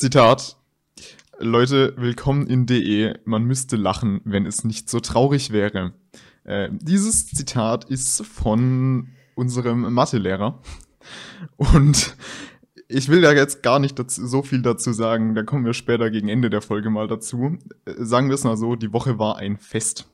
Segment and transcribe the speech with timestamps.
[0.00, 0.56] Zitat.
[1.38, 3.18] Leute, willkommen in DE.
[3.26, 5.92] Man müsste lachen, wenn es nicht so traurig wäre.
[6.44, 10.62] Äh, dieses Zitat ist von unserem Mathelehrer.
[11.58, 12.16] Und
[12.88, 16.10] ich will da jetzt gar nicht dazu, so viel dazu sagen, da kommen wir später
[16.10, 17.58] gegen Ende der Folge mal dazu.
[17.84, 20.10] Äh, sagen wir es mal so, die Woche war ein Fest.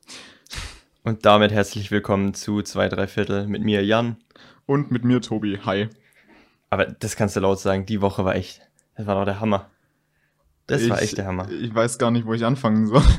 [1.04, 4.16] Und damit herzlich willkommen zu zwei, drei Viertel mit mir, Jan.
[4.66, 5.60] Und mit mir, Tobi.
[5.64, 5.90] Hi.
[6.70, 8.62] Aber das kannst du laut sagen, die Woche war echt,
[8.96, 9.70] das war doch der Hammer.
[10.66, 11.50] Das ich, war echt der Hammer.
[11.50, 13.02] Ich weiß gar nicht, wo ich anfangen soll.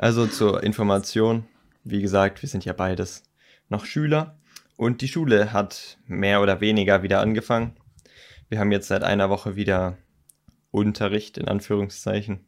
[0.00, 1.44] Also zur Information,
[1.82, 3.24] wie gesagt, wir sind ja beides
[3.68, 4.38] noch Schüler
[4.76, 7.74] und die Schule hat mehr oder weniger wieder angefangen.
[8.48, 9.98] Wir haben jetzt seit einer Woche wieder
[10.70, 12.44] Unterricht in Anführungszeichen.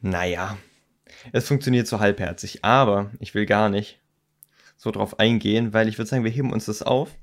[0.00, 0.56] Naja,
[1.32, 4.00] es funktioniert so halbherzig, aber ich will gar nicht
[4.76, 7.18] so drauf eingehen, weil ich würde sagen, wir heben uns das auf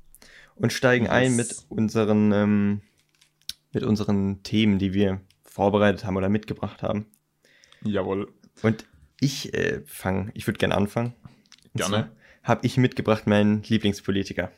[0.54, 2.82] und steigen ein mit unseren, ähm,
[3.72, 5.22] mit unseren Themen, die wir
[5.56, 7.06] vorbereitet haben oder mitgebracht haben.
[7.82, 8.30] Jawohl.
[8.62, 8.84] Und
[9.20, 11.14] ich äh, fange, ich würde gerne anfangen.
[11.74, 12.12] Gerne.
[12.42, 14.52] Habe ich mitgebracht meinen Lieblingspolitiker.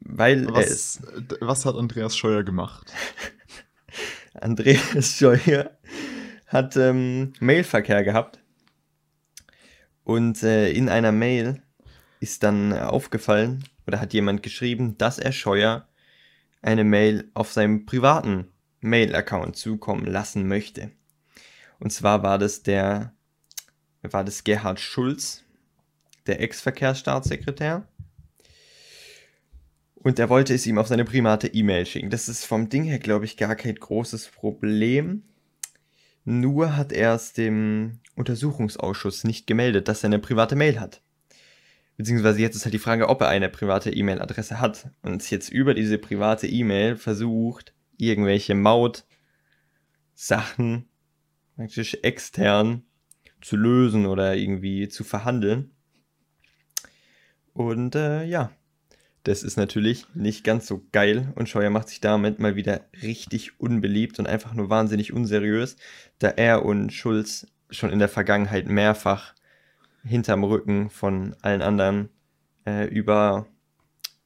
[0.00, 1.02] Weil was, er ist.
[1.40, 2.92] Was hat Andreas Scheuer gemacht?
[4.34, 5.70] Andreas Scheuer
[6.46, 8.40] hat ähm, Mailverkehr gehabt.
[10.04, 11.62] Und äh, in einer Mail
[12.20, 15.88] ist dann aufgefallen, oder hat jemand geschrieben, dass er Scheuer
[16.60, 18.48] eine Mail auf seinem privaten
[18.80, 20.90] Mail-Account zukommen lassen möchte.
[21.78, 23.14] Und zwar war das der,
[24.02, 25.44] war das Gerhard Schulz,
[26.26, 27.88] der Ex-Verkehrsstaatssekretär.
[29.94, 32.10] Und er wollte es ihm auf seine private E-Mail schicken.
[32.10, 35.24] Das ist vom Ding her, glaube ich, gar kein großes Problem.
[36.24, 41.02] Nur hat er es dem Untersuchungsausschuss nicht gemeldet, dass er eine private Mail hat.
[41.96, 45.74] Beziehungsweise jetzt ist halt die Frage, ob er eine private E-Mail-Adresse hat und jetzt über
[45.74, 49.04] diese private E-Mail versucht, irgendwelche Maut-Sachen
[51.56, 52.84] praktisch extern
[53.40, 55.72] zu lösen oder irgendwie zu verhandeln.
[57.52, 58.50] Und äh, ja,
[59.24, 63.60] das ist natürlich nicht ganz so geil und Scheuer macht sich damit mal wieder richtig
[63.60, 65.76] unbeliebt und einfach nur wahnsinnig unseriös,
[66.18, 69.34] da er und Schulz schon in der Vergangenheit mehrfach
[70.04, 72.08] hinterm Rücken von allen anderen
[72.66, 73.46] äh, über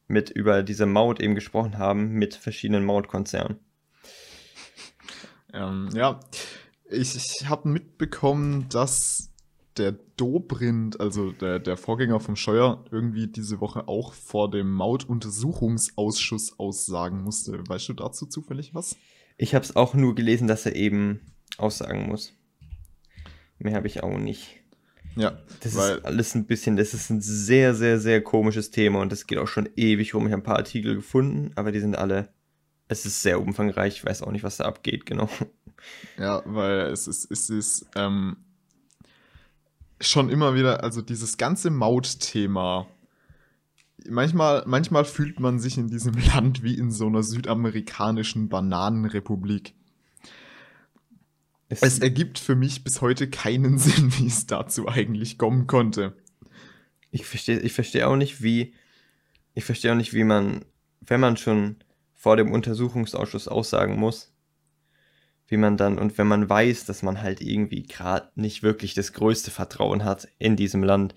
[0.07, 3.59] mit über diese Maut eben gesprochen haben mit verschiedenen Mautkonzernen.
[5.53, 6.21] Ähm, ja,
[6.91, 9.33] ich, ich habe mitbekommen, dass
[9.77, 16.59] der Dobrindt, also der, der Vorgänger vom Scheuer, irgendwie diese Woche auch vor dem Mautuntersuchungsausschuss
[16.59, 17.63] aussagen musste.
[17.67, 18.97] Weißt du dazu zufällig was?
[19.39, 22.35] Ich habe es auch nur gelesen, dass er eben aussagen muss.
[23.59, 24.62] Mehr habe ich auch nicht.
[25.17, 29.13] Ja, das ist alles ein bisschen, das ist ein sehr, sehr, sehr komisches Thema und
[29.13, 30.27] das geht auch schon ewig rum.
[30.27, 32.29] Ich habe ein paar Artikel gefunden, aber die sind alle,
[32.89, 33.97] es ist sehr umfangreich.
[33.97, 35.29] Ich weiß auch nicht, was da abgeht, genau.
[36.19, 38.37] Ja, weil es ist, es ist ähm,
[40.01, 42.87] schon immer wieder, also dieses ganze Mautthema.
[44.09, 49.75] Manchmal, manchmal fühlt man sich in diesem Land wie in so einer südamerikanischen Bananenrepublik.
[51.73, 56.15] Es, es ergibt für mich bis heute keinen Sinn, wie es dazu eigentlich kommen konnte.
[57.11, 58.75] Ich verstehe ich versteh auch nicht, wie.
[59.55, 60.65] Ich verstehe auch nicht, wie man,
[61.01, 61.77] wenn man schon
[62.15, 64.33] vor dem Untersuchungsausschuss aussagen muss,
[65.47, 69.13] wie man dann, und wenn man weiß, dass man halt irgendwie gerade nicht wirklich das
[69.13, 71.15] größte Vertrauen hat in diesem Land,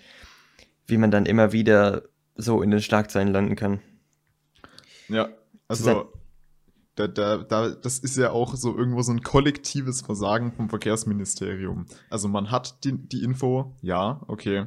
[0.86, 2.04] wie man dann immer wieder
[2.36, 3.80] so in den Schlagzeilen landen kann.
[5.08, 5.30] Ja,
[5.70, 6.12] also
[6.96, 11.86] da, da, da, das ist ja auch so irgendwo so ein kollektives Versagen vom Verkehrsministerium.
[12.10, 14.66] Also man hat die, die Info, ja, okay,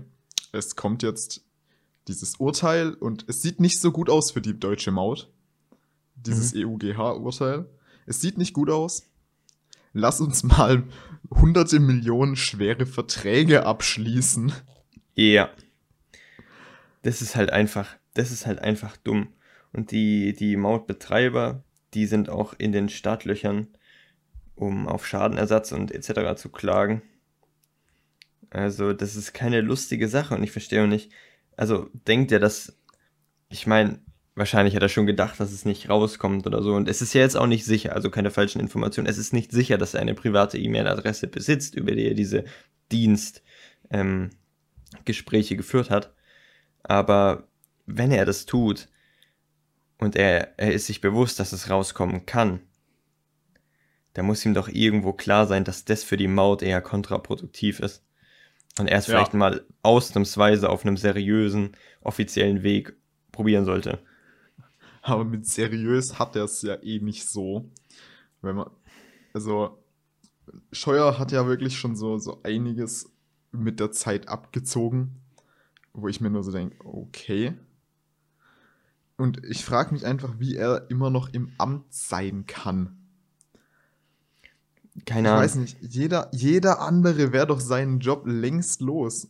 [0.53, 1.45] es kommt jetzt
[2.07, 5.31] dieses Urteil und es sieht nicht so gut aus für die deutsche Maut.
[6.17, 6.81] Dieses mhm.
[6.81, 7.67] EUGH-Urteil.
[8.07, 9.05] Es sieht nicht gut aus.
[9.93, 10.85] Lass uns mal
[11.31, 14.53] hunderte Millionen schwere Verträge abschließen.
[15.15, 15.51] Ja.
[17.03, 19.29] Das ist halt einfach, das ist halt einfach dumm.
[19.73, 21.63] Und die, die Mautbetreiber,
[21.95, 23.69] die sind auch in den Startlöchern,
[24.55, 26.41] um auf Schadenersatz und etc.
[26.41, 27.03] zu klagen.
[28.51, 31.13] Also, das ist keine lustige Sache und ich verstehe auch nicht.
[31.57, 32.75] Also, denkt ihr, dass.
[33.51, 34.01] Ich meine,
[34.39, 36.75] wahrscheinlich hat er schon gedacht, dass es nicht rauskommt oder so.
[36.75, 39.09] Und es ist ja jetzt auch nicht sicher, also keine falschen Informationen.
[39.09, 42.45] Es ist nicht sicher, dass er eine private E-Mail-Adresse besitzt, über die er diese
[42.93, 43.43] Dienstgespräche
[43.91, 46.15] ähm, geführt hat.
[46.83, 47.49] Aber
[47.87, 48.89] wenn er das tut,
[49.99, 52.61] und er, er ist sich bewusst, dass es rauskommen kann,
[54.15, 58.03] da muss ihm doch irgendwo klar sein, dass das für die Maut eher kontraproduktiv ist.
[58.79, 59.15] Und er es ja.
[59.15, 62.97] vielleicht mal ausnahmsweise auf einem seriösen, offiziellen Weg
[63.33, 64.01] probieren sollte.
[65.03, 67.71] aber mit seriös hat er es ja eh nicht so.
[68.43, 68.71] Wenn man,
[69.35, 69.79] also,
[70.73, 73.13] Scheuer hat ja wirklich schon so, so einiges
[73.53, 75.21] mit der Zeit abgezogen,
[75.93, 77.55] wo ich mir nur so denke, okay.
[79.19, 82.97] Und ich frage mich einfach, wie er immer noch im Amt sein kann.
[85.05, 85.45] Keine Ahnung.
[85.45, 89.29] Ich weiß nicht, jeder, jeder andere wäre doch seinen Job längst los.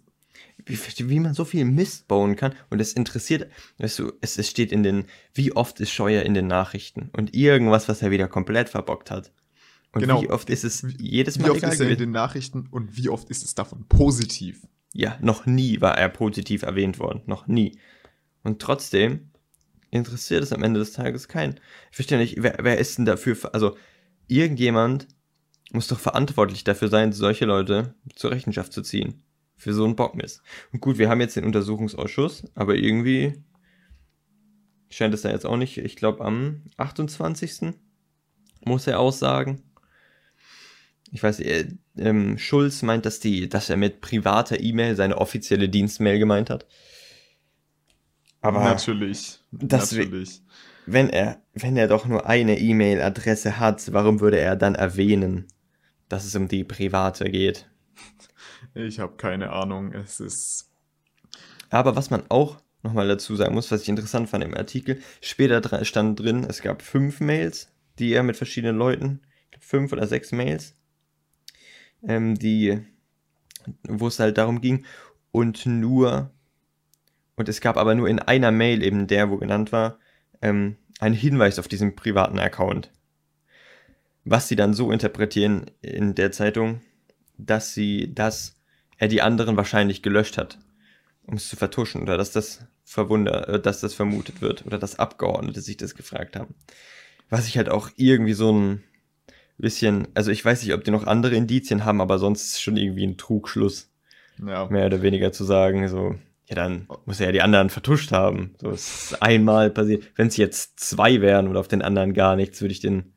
[0.67, 2.55] Wie, wie man so viel Mist bauen kann.
[2.69, 6.35] Und es interessiert, weißt du, es, es steht in den, wie oft ist Scheuer in
[6.35, 9.33] den Nachrichten und irgendwas, was er wieder komplett verbockt hat.
[9.93, 10.23] Und Genau.
[10.23, 13.09] wie oft ist es jedes Mal Wie oft ist er in den Nachrichten und wie
[13.09, 14.67] oft ist es davon positiv?
[14.93, 17.23] Ja, noch nie war er positiv erwähnt worden.
[17.25, 17.79] Noch nie.
[18.43, 19.31] Und trotzdem
[19.91, 21.61] interessiert es am Ende des Tages keinen.
[21.91, 23.77] Ich verstehe nicht, wer, wer ist denn dafür, also
[24.27, 25.09] irgendjemand
[25.73, 29.23] muss doch verantwortlich dafür sein, solche Leute zur Rechenschaft zu ziehen.
[29.57, 30.43] Für so einen Bockmist.
[30.73, 33.43] Und gut, wir haben jetzt den Untersuchungsausschuss, aber irgendwie
[34.89, 35.79] scheint es da jetzt auch nicht.
[35.79, 37.75] Ich glaube, am 28.
[38.65, 39.63] muss er aussagen.
[41.11, 45.69] Ich weiß, äh, ähm, Schulz meint, dass, die, dass er mit privater E-Mail seine offizielle
[45.69, 46.67] Dienstmail gemeint hat.
[48.41, 49.41] Aber natürlich.
[49.51, 50.43] natürlich.
[50.87, 55.47] wenn er, wenn er doch nur eine E-Mail-Adresse hat, warum würde er dann erwähnen,
[56.09, 57.69] dass es um die private geht?
[58.75, 59.93] Ich habe keine Ahnung.
[59.93, 60.71] Es ist.
[61.71, 65.85] Aber was man auch nochmal dazu sagen muss, was ich interessant fand im Artikel, später
[65.85, 69.21] stand drin, es gab fünf Mails, die er mit verschiedenen Leuten,
[69.59, 70.77] fünf oder sechs Mails,
[72.07, 72.81] ähm, die,
[73.83, 74.87] wo es halt darum ging,
[75.33, 76.31] und nur,
[77.39, 79.99] und es gab aber nur in einer Mail, eben der, wo genannt war,
[80.43, 82.91] ähm, einen Hinweis auf diesen privaten Account.
[84.25, 86.81] Was sie dann so interpretieren in der Zeitung,
[87.39, 88.57] dass sie, dass
[88.99, 90.59] er die anderen wahrscheinlich gelöscht hat
[91.29, 94.99] um es zu vertuschen oder dass das verwunder, äh, dass das vermutet wird oder dass
[94.99, 96.55] Abgeordnete sich das gefragt haben.
[97.29, 98.83] Was ich halt auch irgendwie so ein
[99.59, 103.07] bisschen, also ich weiß nicht, ob die noch andere Indizien haben, aber sonst schon irgendwie
[103.07, 103.91] ein Trugschluss,
[104.39, 104.67] Ja.
[104.71, 106.15] mehr oder weniger zu sagen, so,
[106.49, 108.55] ja, dann muss er ja die anderen vertuscht haben.
[108.61, 110.05] So, ist einmal passiert.
[110.17, 113.13] Wenn es jetzt zwei wären und auf den anderen gar nichts, würde ich den,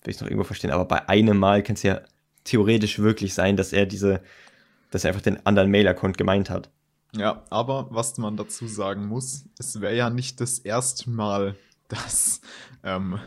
[0.00, 2.00] würde ich noch irgendwo verstehen, aber bei einem Mal kann es ja
[2.44, 4.22] theoretisch wirklich sein, dass er diese,
[4.90, 6.70] dass er einfach den anderen Mail-Account gemeint hat.
[7.14, 11.54] Ja, aber was man dazu sagen muss, es wäre ja nicht das erste Mal,
[11.88, 12.40] dass
[12.82, 13.18] ähm,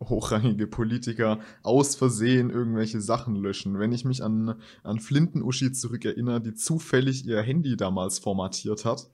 [0.00, 3.78] hochrangige Politiker aus Versehen irgendwelche Sachen löschen.
[3.78, 9.08] Wenn ich mich an, an Flinten-Uschi zurückerinnere, die zufällig ihr Handy damals formatiert hat.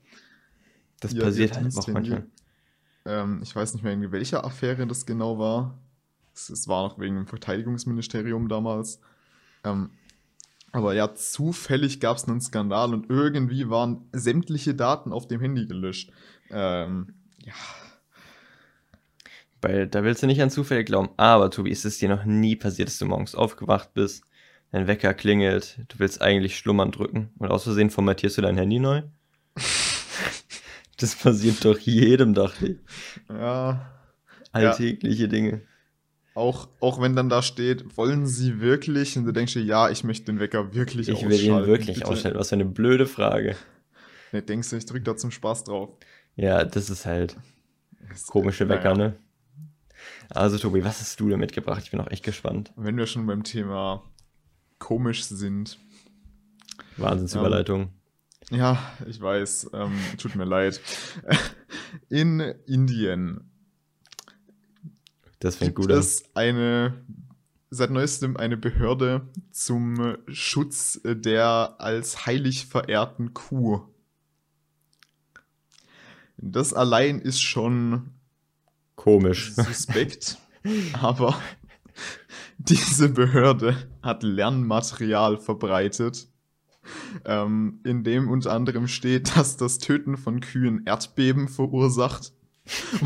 [0.99, 2.27] Das Ihr- passiert ihr halt auch manchmal.
[3.05, 5.77] Ähm, ich weiß nicht mehr, in welcher Affäre das genau war.
[6.33, 8.99] Es, es war noch wegen dem Verteidigungsministerium damals.
[9.63, 9.91] Ähm,
[10.71, 15.67] aber ja, zufällig gab es einen Skandal und irgendwie waren sämtliche Daten auf dem Handy
[15.67, 16.11] gelöscht.
[16.49, 17.53] Ähm, ja,
[19.63, 21.09] Weil da willst du nicht an Zufälle glauben.
[21.17, 24.23] Aber, Tobi, ist es dir noch nie passiert, dass du morgens aufgewacht bist,
[24.71, 28.79] dein Wecker klingelt, du willst eigentlich schlummern drücken und aus Versehen formatierst du dein Handy
[28.79, 29.03] neu?
[30.97, 32.77] das passiert doch jedem, dachte ich.
[33.29, 33.89] ja.
[34.51, 35.61] Alltägliche Dinge.
[36.35, 39.17] Auch, auch wenn dann da steht, wollen Sie wirklich?
[39.17, 41.31] Und du denkst dir, ja, ich möchte den Wecker wirklich Ich ausschalten.
[41.39, 42.07] will ihn wirklich bitte.
[42.07, 42.35] ausstellen.
[42.37, 43.55] Was für eine blöde Frage.
[44.31, 45.89] Ne, denkst du, ich drück da zum Spaß drauf.
[46.35, 47.35] Ja, das ist halt
[48.09, 49.09] Das- komische Wecker, naja.
[49.09, 49.15] ne?
[50.29, 51.81] Also, Tobi, was hast du denn mitgebracht?
[51.83, 52.71] Ich bin auch echt gespannt.
[52.75, 54.03] Wenn wir schon beim Thema
[54.79, 55.77] komisch sind,
[56.97, 57.89] Wahnsinnsüberleitung.
[58.49, 60.81] Ja, ich weiß, ähm, tut mir leid.
[62.09, 63.49] In Indien
[65.39, 65.99] Das fängt gut an.
[65.99, 67.03] es eine,
[67.69, 73.87] seit neuestem eine Behörde zum Schutz der als heilig verehrten Kuh.
[76.37, 78.09] Das allein ist schon
[79.03, 79.51] Komisch.
[79.55, 80.37] suspekt,
[80.93, 81.37] aber
[82.57, 86.29] diese Behörde hat Lernmaterial verbreitet,
[87.25, 92.31] ähm, in dem unter anderem steht, dass das Töten von Kühen Erdbeben verursacht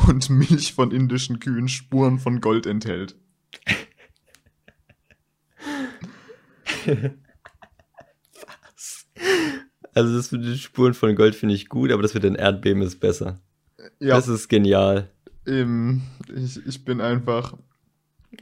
[0.08, 3.16] und Milch von indischen Kühen Spuren von Gold enthält.
[9.96, 12.84] Also das mit den Spuren von Gold finde ich gut, aber das mit den Erdbeben
[12.84, 13.42] ist besser.
[14.00, 15.10] Ja, Das ist genial.
[15.48, 16.02] Ähm,
[16.36, 17.58] ich, ich bin einfach,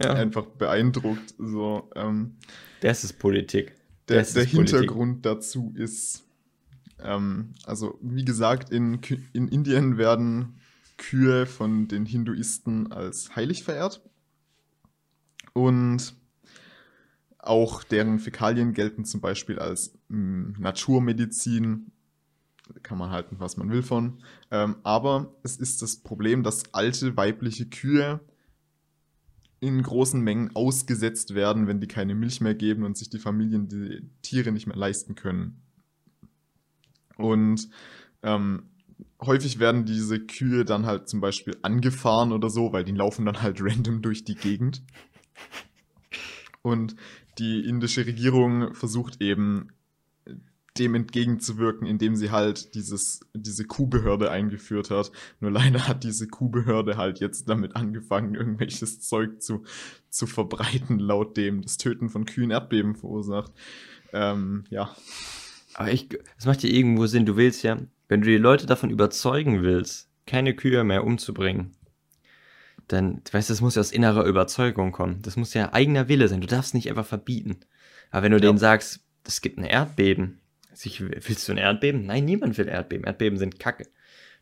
[0.02, 1.34] Ja, einfach beeindruckt.
[1.38, 2.36] So, ähm,
[2.82, 3.76] das ist Politik.
[4.08, 4.76] Der, Das der ist Politik.
[4.80, 6.24] Hintergrund dazu ist,
[7.00, 9.00] ähm, also wie gesagt, in,
[9.34, 10.60] in Indien werden
[10.98, 14.02] Kühe von den Hinduisten als heilig verehrt.
[15.54, 16.16] Und
[17.38, 21.92] auch deren Fäkalien gelten zum Beispiel als mh, Naturmedizin.
[22.84, 24.20] Kann man halten, was man will von.
[24.52, 28.20] Ähm, aber es ist das Problem, dass alte weibliche Kühe
[29.60, 33.68] in großen Mengen ausgesetzt werden, wenn die keine Milch mehr geben und sich die Familien
[33.68, 35.62] die Tiere nicht mehr leisten können.
[37.18, 37.70] Und
[38.22, 38.64] ähm,
[39.22, 43.42] häufig werden diese Kühe dann halt zum Beispiel angefahren oder so, weil die laufen dann
[43.42, 44.84] halt random durch die Gegend.
[46.62, 46.96] Und
[47.38, 49.70] die indische Regierung versucht eben
[50.78, 55.12] dem entgegenzuwirken, indem sie halt dieses, diese Kuhbehörde eingeführt hat.
[55.40, 59.64] Nur leider hat diese Kuhbehörde halt jetzt damit angefangen, irgendwelches Zeug zu,
[60.10, 63.52] zu verbreiten, laut dem das Töten von Kühen Erdbeben verursacht.
[64.14, 64.96] Ähm, ja.
[65.74, 67.26] Aber ich, das macht ja irgendwo Sinn.
[67.26, 67.78] Du willst ja,
[68.08, 71.76] wenn du die Leute davon überzeugen willst, keine Kühe mehr umzubringen,
[72.88, 75.22] dann, du weißt, das muss ja aus innerer Überzeugung kommen.
[75.22, 76.42] Das muss ja eigener Wille sein.
[76.42, 77.58] Du darfst nicht einfach verbieten.
[78.12, 78.42] Aber wenn du ja.
[78.42, 80.40] denen sagst, es gibt ein Erdbeben,
[80.84, 82.06] willst du ein Erdbeben?
[82.06, 83.06] Nein, niemand will Erdbeben.
[83.06, 83.88] Erdbeben sind Kacke.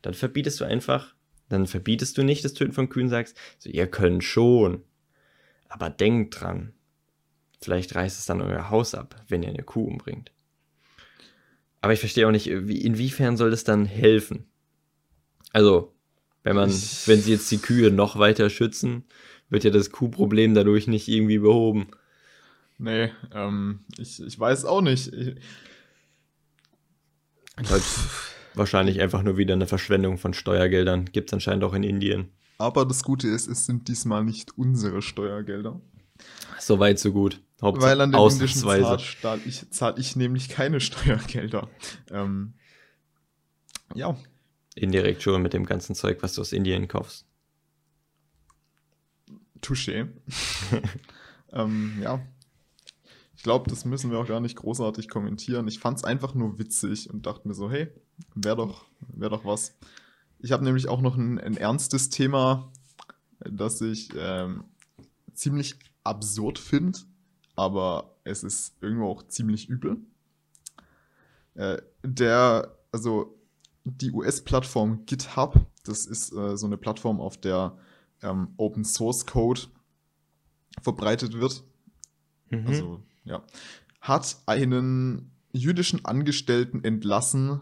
[0.01, 1.15] Dann verbietest du einfach,
[1.49, 4.83] dann verbietest du nicht das Töten von Kühen, sagst, so, ihr könnt schon.
[5.69, 6.73] Aber denkt dran.
[7.61, 10.31] Vielleicht reißt es dann euer Haus ab, wenn ihr eine Kuh umbringt.
[11.81, 14.45] Aber ich verstehe auch nicht, wie, inwiefern soll das dann helfen?
[15.51, 15.93] Also,
[16.43, 19.05] wenn man, wenn sie jetzt die Kühe noch weiter schützen,
[19.49, 21.87] wird ja das Kuhproblem dadurch nicht irgendwie behoben.
[22.77, 25.13] Nee, ähm, ich, ich weiß auch nicht.
[25.13, 25.35] Ich,
[28.53, 31.05] wahrscheinlich einfach nur wieder eine Verschwendung von Steuergeldern.
[31.05, 32.29] Gibt es anscheinend auch in Indien.
[32.57, 35.81] Aber das Gute ist, es sind diesmal nicht unsere Steuergelder.
[36.59, 37.41] So weit, so gut.
[37.61, 38.97] Hauptsache Weil an den indischen zahle
[39.45, 41.69] ich, zahl ich nämlich keine Steuergelder.
[42.11, 42.53] Ähm,
[43.95, 44.17] ja.
[44.75, 47.25] Indirekt schon mit dem ganzen Zeug, was du aus Indien kaufst.
[49.61, 50.07] Touché.
[51.53, 52.21] ähm, ja,
[53.43, 55.67] ich glaube, das müssen wir auch gar nicht großartig kommentieren.
[55.67, 57.89] Ich fand es einfach nur witzig und dachte mir so, hey,
[58.35, 59.75] wäre doch, wär doch was.
[60.39, 62.71] Ich habe nämlich auch noch ein, ein, ernstes Thema,
[63.41, 64.63] das ich ähm,
[65.33, 66.99] ziemlich absurd finde,
[67.57, 69.97] aber es ist irgendwo auch ziemlich übel.
[71.55, 73.37] Äh, der, also
[73.83, 77.77] die US-Plattform GitHub, das ist äh, so eine Plattform, auf der
[78.21, 79.63] ähm, Open Source Code
[80.81, 81.65] verbreitet wird.
[82.49, 82.67] Mhm.
[82.67, 83.43] Also ja,
[84.01, 87.61] hat einen jüdischen Angestellten entlassen,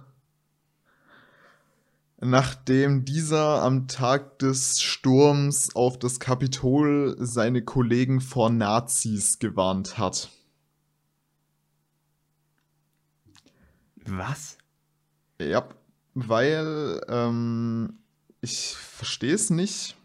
[2.19, 10.29] nachdem dieser am Tag des Sturms auf das Kapitol seine Kollegen vor Nazis gewarnt hat.
[14.05, 14.57] Was?
[15.39, 15.67] Ja,
[16.13, 17.99] weil ähm,
[18.41, 19.95] ich verstehe es nicht.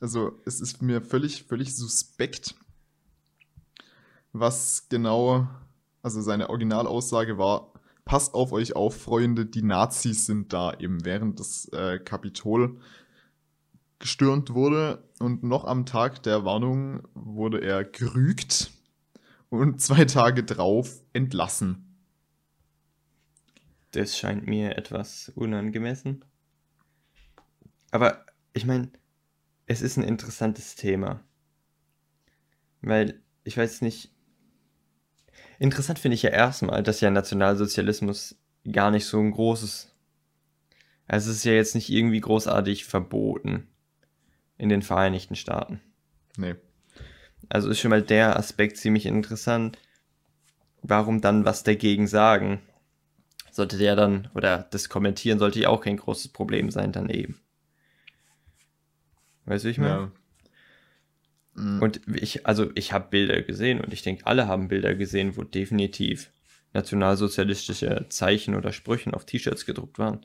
[0.00, 2.54] Also es ist mir völlig, völlig suspekt
[4.38, 5.48] was genau,
[6.02, 7.72] also seine Originalaussage war,
[8.04, 12.80] passt auf euch auf, Freunde, die Nazis sind da eben während das äh, Kapitol
[13.98, 18.70] gestürmt wurde und noch am Tag der Warnung wurde er gerügt
[19.48, 21.82] und zwei Tage drauf entlassen.
[23.92, 26.24] Das scheint mir etwas unangemessen.
[27.90, 28.90] Aber ich meine,
[29.66, 31.20] es ist ein interessantes Thema.
[32.82, 34.12] Weil, ich weiß nicht,
[35.58, 38.36] Interessant finde ich ja erstmal, dass ja Nationalsozialismus
[38.70, 39.92] gar nicht so ein großes.
[41.06, 43.68] Also es ist ja jetzt nicht irgendwie großartig verboten
[44.58, 45.80] in den Vereinigten Staaten.
[46.36, 46.56] Nee.
[47.48, 49.78] Also ist schon mal der Aspekt ziemlich interessant.
[50.82, 52.60] Warum dann was dagegen sagen?
[53.50, 57.40] Sollte der dann, oder das Kommentieren sollte ja auch kein großes Problem sein, dann eben.
[59.46, 59.94] Weißt du, ich meine?
[59.94, 60.12] Ja.
[61.56, 61.82] Mhm.
[61.82, 65.42] Und ich, also ich habe Bilder gesehen und ich denke, alle haben Bilder gesehen, wo
[65.42, 66.30] definitiv
[66.74, 70.24] nationalsozialistische Zeichen oder Sprüchen auf T-Shirts gedruckt waren.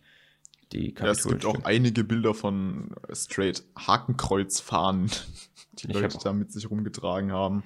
[0.74, 5.10] Die ja, es gibt auch einige Bilder von straight Hakenkreuzfahnen,
[5.74, 7.64] die ich Leute da mit sich rumgetragen haben.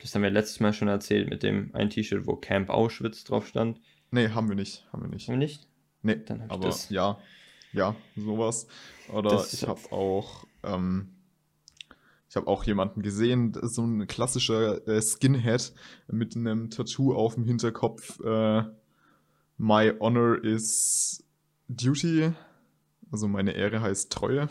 [0.00, 3.46] Das haben wir letztes Mal schon erzählt mit dem ein T-Shirt, wo Camp Auschwitz drauf
[3.46, 3.80] stand.
[4.10, 4.86] Nee, haben wir nicht.
[4.92, 5.28] Haben wir nicht.
[5.28, 5.68] Haben wir nicht?
[6.02, 6.90] Nee, Dann aber das.
[6.90, 7.18] ja.
[7.72, 8.66] Ja, sowas.
[9.08, 11.08] Oder das ich habe auch ähm,
[12.32, 15.74] ich habe auch jemanden gesehen, so ein klassischer äh, Skinhead
[16.10, 18.18] mit einem Tattoo auf dem Hinterkopf.
[18.20, 18.62] Äh,
[19.58, 21.22] My honor is
[21.68, 22.32] duty.
[23.10, 24.48] Also meine Ehre heißt Treue.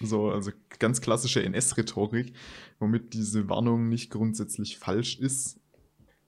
[0.00, 2.34] So, also ganz klassische NS-Rhetorik,
[2.78, 5.60] womit diese Warnung nicht grundsätzlich falsch ist,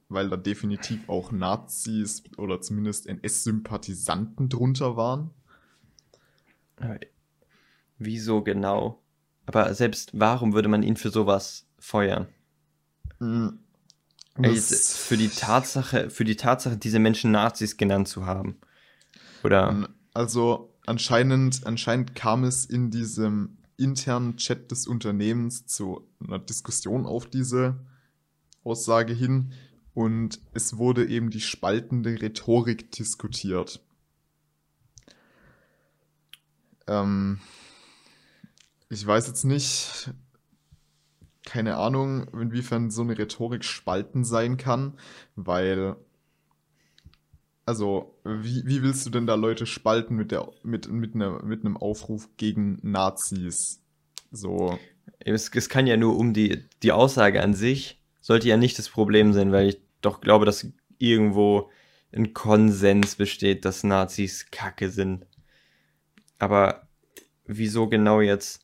[0.08, 5.28] weil da definitiv auch Nazis oder zumindest NS-Sympathisanten drunter waren.
[7.98, 9.03] Wieso genau?
[9.46, 12.28] Aber selbst warum würde man ihn für sowas feuern?
[13.18, 13.58] Hm.
[14.42, 18.56] Ey, für die Tatsache, für die Tatsache, diese Menschen Nazis genannt zu haben.
[19.44, 19.88] Oder?
[20.12, 27.26] Also anscheinend, anscheinend kam es in diesem internen Chat des Unternehmens zu einer Diskussion auf
[27.26, 27.78] diese
[28.64, 29.52] Aussage hin
[29.92, 33.80] und es wurde eben die spaltende Rhetorik diskutiert.
[36.86, 37.40] Ähm,
[38.94, 40.10] ich weiß jetzt nicht,
[41.44, 44.94] keine Ahnung, inwiefern so eine Rhetorik spalten sein kann,
[45.34, 45.96] weil,
[47.66, 51.64] also, wie, wie willst du denn da Leute spalten mit, der, mit, mit, einer, mit
[51.64, 53.82] einem Aufruf gegen Nazis?
[54.30, 54.78] So.
[55.18, 58.88] Es, es kann ja nur um die, die Aussage an sich, sollte ja nicht das
[58.88, 60.66] Problem sein, weil ich doch glaube, dass
[60.98, 61.70] irgendwo
[62.12, 65.26] ein Konsens besteht, dass Nazis Kacke sind.
[66.38, 66.86] Aber
[67.44, 68.63] wieso genau jetzt?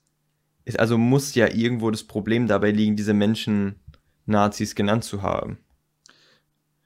[0.78, 3.80] Also muss ja irgendwo das Problem dabei liegen, diese Menschen
[4.26, 5.58] Nazis genannt zu haben.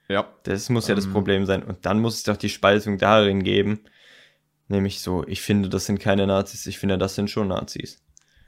[0.07, 0.27] Ja.
[0.43, 1.63] Das muss ja ähm, das Problem sein.
[1.63, 3.81] Und dann muss es doch die Spaltung darin geben.
[4.67, 8.01] Nämlich so, ich finde, das sind keine Nazis, ich finde, das sind schon Nazis.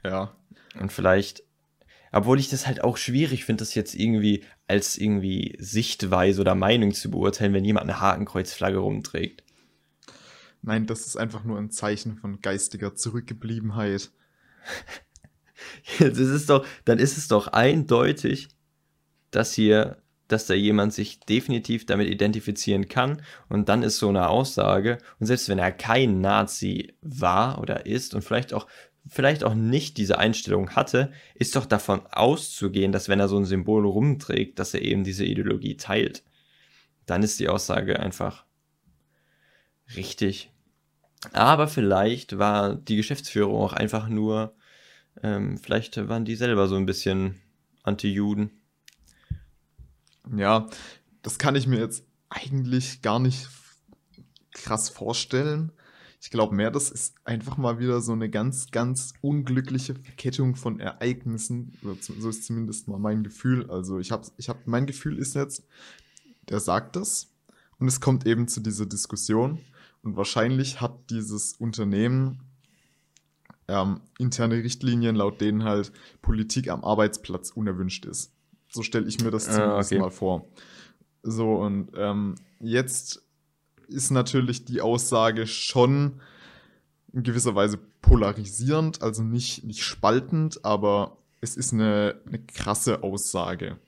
[0.04, 0.34] Ja.
[0.78, 1.44] Und vielleicht,
[2.10, 6.92] obwohl ich das halt auch schwierig finde, das jetzt irgendwie als irgendwie Sichtweise oder Meinung
[6.92, 9.44] zu beurteilen, wenn jemand eine Hakenkreuzflagge rumträgt.
[10.62, 14.10] Nein, das ist einfach nur ein Zeichen von geistiger Zurückgebliebenheit.
[15.98, 18.48] das ist doch, dann ist es doch eindeutig,
[19.30, 19.98] dass hier,
[20.28, 25.26] dass da jemand sich definitiv damit identifizieren kann und dann ist so eine Aussage und
[25.26, 28.66] selbst wenn er kein Nazi war oder ist und vielleicht auch
[29.10, 33.46] vielleicht auch nicht diese Einstellung hatte, ist doch davon auszugehen, dass wenn er so ein
[33.46, 36.22] Symbol rumträgt, dass er eben diese Ideologie teilt.
[37.06, 38.44] Dann ist die Aussage einfach
[39.96, 40.52] richtig.
[41.32, 44.54] Aber vielleicht war die Geschäftsführung auch einfach nur,
[45.22, 47.40] ähm, vielleicht waren die selber so ein bisschen
[47.82, 48.50] Anti-Juden.
[50.36, 50.68] Ja,
[51.22, 53.48] das kann ich mir jetzt eigentlich gar nicht
[54.52, 55.72] krass vorstellen.
[56.20, 60.80] Ich glaube mehr, das ist einfach mal wieder so eine ganz, ganz unglückliche Verkettung von
[60.80, 61.78] Ereignissen.
[62.00, 63.70] So ist zumindest mal mein Gefühl.
[63.70, 65.62] Also ich habe, ich habe, mein Gefühl ist jetzt,
[66.48, 67.28] der sagt das
[67.78, 69.58] und es kommt eben zu dieser Diskussion
[70.02, 72.40] und wahrscheinlich hat dieses Unternehmen
[73.68, 78.32] ähm, interne Richtlinien, laut denen halt Politik am Arbeitsplatz unerwünscht ist.
[78.70, 80.00] So stelle ich mir das ah, zumindest okay.
[80.00, 80.48] mal vor.
[81.22, 83.22] So, und ähm, jetzt
[83.86, 86.20] ist natürlich die Aussage schon
[87.12, 93.78] in gewisser Weise polarisierend, also nicht, nicht spaltend, aber es ist eine, eine krasse Aussage.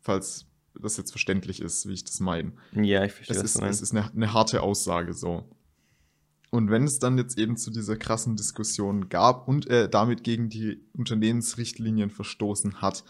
[0.00, 2.52] Falls das jetzt verständlich ist, wie ich das meine.
[2.72, 5.44] Ja, ich verstehe es ist, Es ist eine, eine harte Aussage so.
[6.50, 10.48] Und wenn es dann jetzt eben zu dieser krassen Diskussion gab und er damit gegen
[10.48, 13.04] die Unternehmensrichtlinien verstoßen hat,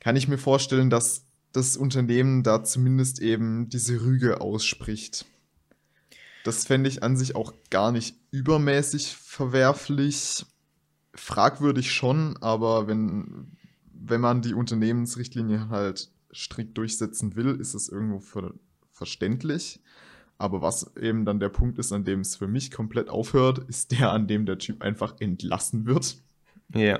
[0.00, 5.26] kann ich mir vorstellen, dass das Unternehmen da zumindest eben diese Rüge ausspricht.
[6.44, 10.46] Das fände ich an sich auch gar nicht übermäßig verwerflich.
[11.12, 13.56] Fragwürdig schon, aber wenn,
[13.92, 18.54] wenn man die Unternehmensrichtlinie halt strikt durchsetzen will, ist es irgendwo ver
[18.92, 19.79] verständlich.
[20.40, 23.92] Aber was eben dann der Punkt ist, an dem es für mich komplett aufhört, ist
[23.92, 26.16] der, an dem der Typ einfach entlassen wird.
[26.74, 26.98] Ja.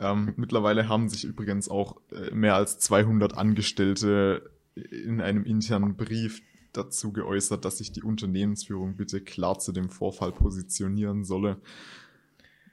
[0.00, 6.42] Ähm, mittlerweile haben sich übrigens auch äh, mehr als 200 Angestellte in einem internen Brief
[6.72, 11.60] dazu geäußert, dass sich die Unternehmensführung bitte klar zu dem Vorfall positionieren solle,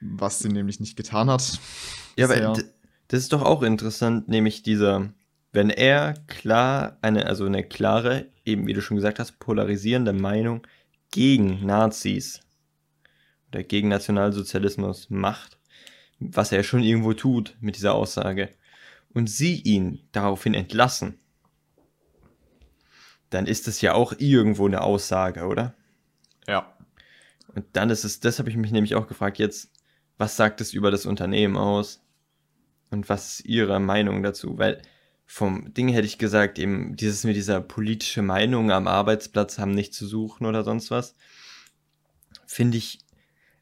[0.00, 1.60] was sie nämlich nicht getan hat.
[2.16, 2.54] Ja, aber
[3.06, 5.12] das ist doch auch interessant, nämlich dieser,
[5.52, 10.66] wenn er klar eine, also eine klare, eben wie du schon gesagt hast, polarisierende Meinung
[11.10, 12.40] gegen Nazis
[13.48, 15.58] oder gegen Nationalsozialismus macht,
[16.20, 18.50] was er schon irgendwo tut mit dieser Aussage,
[19.12, 21.18] und sie ihn daraufhin entlassen,
[23.30, 25.74] dann ist das ja auch irgendwo eine Aussage, oder?
[26.46, 26.76] Ja.
[27.54, 29.72] Und dann ist es, das habe ich mich nämlich auch gefragt, jetzt,
[30.18, 32.04] was sagt es über das Unternehmen aus?
[32.90, 34.58] Und was ist Ihre Meinung dazu?
[34.58, 34.82] Weil
[35.32, 39.94] vom Ding hätte ich gesagt, eben dieses mit dieser politische Meinung am Arbeitsplatz haben nicht
[39.94, 41.14] zu suchen oder sonst was,
[42.46, 42.98] finde ich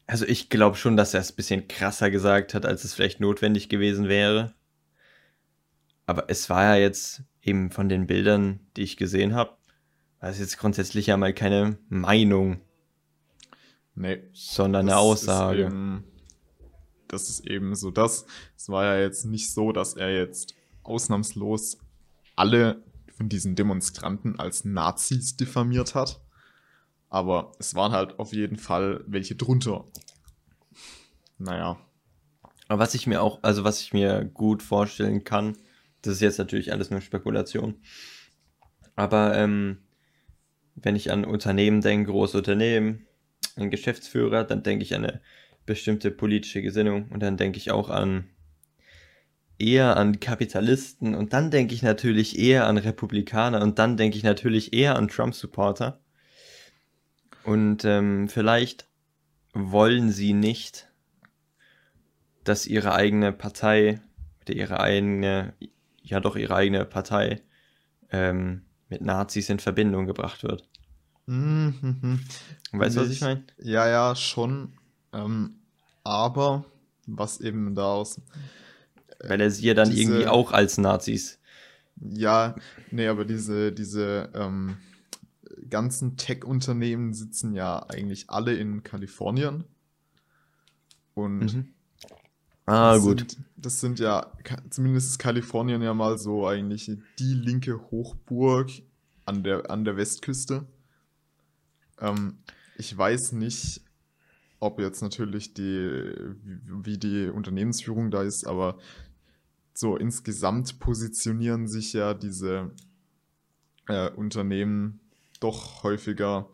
[0.07, 3.19] also ich glaube schon, dass er es ein bisschen krasser gesagt hat, als es vielleicht
[3.19, 4.55] notwendig gewesen wäre.
[6.07, 9.55] Aber es war ja jetzt eben von den Bildern, die ich gesehen habe,
[10.19, 12.59] war es jetzt grundsätzlich ja mal keine Meinung.
[13.93, 14.23] Nee.
[14.33, 15.61] Sondern eine Aussage.
[15.61, 16.03] Ist eben,
[17.07, 18.25] das ist eben so das.
[18.57, 21.77] Es war ja jetzt nicht so, dass er jetzt ausnahmslos
[22.35, 22.83] alle
[23.15, 26.21] von diesen Demonstranten als Nazis diffamiert hat.
[27.09, 29.85] Aber es waren halt auf jeden Fall welche drunter.
[31.37, 31.77] Naja.
[32.67, 35.57] Aber was ich mir auch, also was ich mir gut vorstellen kann,
[36.01, 37.75] das ist jetzt natürlich alles nur Spekulation.
[38.95, 39.79] Aber ähm,
[40.75, 43.07] wenn ich an Unternehmen denke, große Unternehmen,
[43.55, 45.21] an Geschäftsführer, dann denke ich an eine
[45.65, 48.29] bestimmte politische Gesinnung und dann denke ich auch an
[49.59, 54.23] eher an Kapitalisten und dann denke ich natürlich eher an Republikaner und dann denke ich
[54.23, 55.99] natürlich eher an Trump-Supporter.
[57.43, 58.87] Und ähm, vielleicht
[59.53, 60.87] wollen sie nicht,
[62.43, 64.01] dass ihre eigene Partei
[64.41, 65.53] oder ihre eigene,
[66.01, 67.41] ja doch ihre eigene Partei
[68.11, 70.67] ähm, mit Nazis in Verbindung gebracht wird.
[71.25, 72.19] Mhm.
[72.71, 73.43] Weißt du, was ich meine?
[73.59, 74.73] Ja, ja, schon.
[75.13, 75.59] Ähm,
[76.03, 76.65] aber
[77.05, 78.21] was eben daraus.
[79.23, 81.39] Weil er sie ja dann diese- irgendwie auch als Nazis.
[82.01, 82.55] Ja,
[82.91, 84.77] nee, aber diese, diese ähm,
[85.69, 89.65] ganzen Tech-Unternehmen sitzen ja eigentlich alle in Kalifornien.
[91.13, 91.73] Und Mhm.
[92.65, 93.19] Ah, das gut.
[93.19, 94.31] Sind, das sind ja,
[94.69, 98.69] zumindest ist Kalifornien ja mal so eigentlich die linke Hochburg
[99.25, 100.65] an der, an der Westküste.
[101.99, 102.37] Ähm,
[102.77, 103.81] ich weiß nicht,
[104.59, 106.13] ob jetzt natürlich die,
[106.83, 108.77] wie die Unternehmensführung da ist, aber
[109.79, 112.71] so insgesamt positionieren sich ja diese
[113.87, 114.99] äh, Unternehmen
[115.39, 116.49] doch häufiger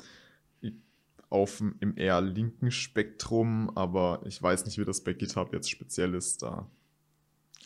[1.31, 5.71] auf dem- im eher linken Spektrum, aber ich weiß nicht, wie das bei GitHub jetzt
[5.71, 6.43] speziell ist.
[6.43, 6.69] Da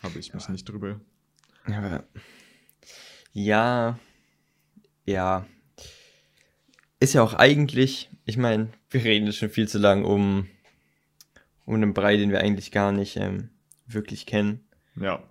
[0.02, 1.02] habe ich mich nicht drüber.
[3.34, 4.00] Ja,
[5.06, 5.46] ja.
[7.02, 10.48] Ist ja auch eigentlich, ich meine, wir reden jetzt schon viel zu lang um,
[11.66, 13.50] um einen Brei, den wir eigentlich gar nicht ähm,
[13.88, 14.64] wirklich kennen.
[15.00, 15.24] Ja,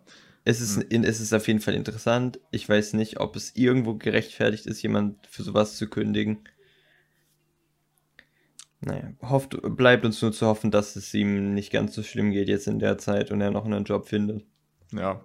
[0.44, 2.40] Es ist, in, es ist auf jeden Fall interessant.
[2.50, 6.38] Ich weiß nicht, ob es irgendwo gerechtfertigt ist, jemand für sowas zu kündigen.
[8.80, 12.48] Naja, hofft, bleibt uns nur zu hoffen, dass es ihm nicht ganz so schlimm geht
[12.48, 14.44] jetzt in der Zeit und er noch einen Job findet.
[14.92, 15.20] ja.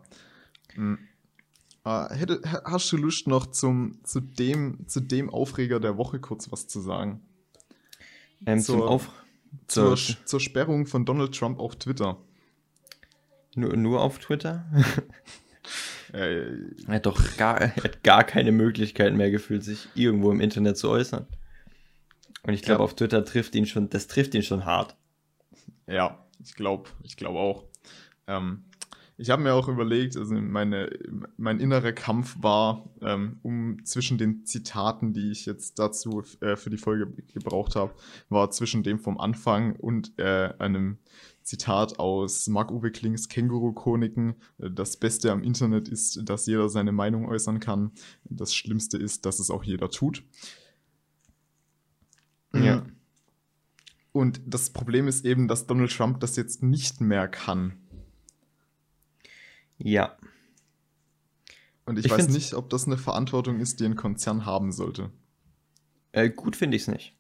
[0.74, 0.98] Hm.
[1.86, 6.20] Äh, hätte, ha- hast du Lust noch zum, zu, dem, zu dem Aufreger der Woche
[6.20, 7.22] kurz was zu sagen?
[8.46, 9.10] Ähm, zum Zur- Auf
[9.68, 12.18] Zur, zur, zur Sperrung von Donald Trump auf Twitter.
[13.56, 14.66] Nur, nur auf Twitter?
[16.14, 16.46] Äh,
[16.88, 20.78] Er hat doch gar, er hat gar keine Möglichkeit mehr gefühlt, sich irgendwo im Internet
[20.78, 21.26] zu äußern.
[22.44, 22.84] Und ich glaube, Ja.
[22.84, 24.96] auf Twitter trifft ihn schon, das trifft ihn schon hart.
[25.88, 27.64] Ja, ich glaube, ich glaube auch.
[28.28, 28.66] Ähm,
[29.24, 30.90] ich habe mir auch überlegt, also meine,
[31.38, 36.70] mein innerer Kampf war, ähm, um zwischen den Zitaten, die ich jetzt dazu äh, für
[36.70, 37.94] die Folge gebraucht habe,
[38.28, 40.98] war zwischen dem vom Anfang und äh, einem
[41.42, 44.36] Zitat aus Marc-Uwe Klings Känguru-Chroniken.
[44.58, 47.92] Das Beste am Internet ist, dass jeder seine Meinung äußern kann.
[48.26, 50.22] Das Schlimmste ist, dass es auch jeder tut.
[52.54, 52.86] Ja.
[54.12, 57.83] Und das Problem ist eben, dass Donald Trump das jetzt nicht mehr kann.
[59.78, 60.18] Ja.
[61.86, 65.12] Und ich, Ich weiß nicht, ob das eine Verantwortung ist, die ein Konzern haben sollte.
[66.12, 67.16] Äh, gut finde ich es nicht.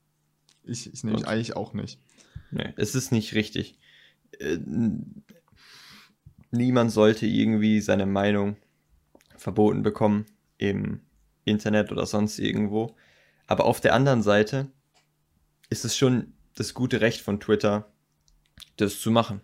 [0.64, 2.00] Ich, ich nehme eigentlich auch nicht.
[2.52, 3.78] Nee, es ist nicht richtig.
[4.40, 4.60] Äh,
[6.52, 8.56] niemand sollte irgendwie seine Meinung
[9.36, 10.26] verboten bekommen
[10.58, 11.02] im
[11.44, 12.96] Internet oder sonst irgendwo.
[13.48, 14.72] Aber auf der anderen Seite
[15.70, 17.92] ist es schon das gute Recht von Twitter,
[18.78, 19.42] das zu machen.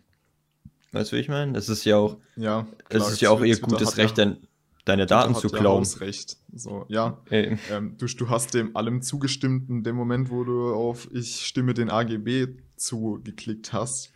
[0.91, 1.53] Weißt du, wie ich meine?
[1.53, 4.37] Das ist ja auch, Ja, es ist ja auch ihr Twitter gutes Recht, ja, dein,
[4.85, 5.81] deine Twitter Daten zu ja klauen.
[5.81, 6.37] Hausrecht.
[6.53, 7.21] So, ja.
[7.29, 11.45] Äh, Ähm, du, du hast dem allem zugestimmt in dem Moment, wo du auf Ich
[11.45, 14.11] stimme den AGB zugeklickt hast.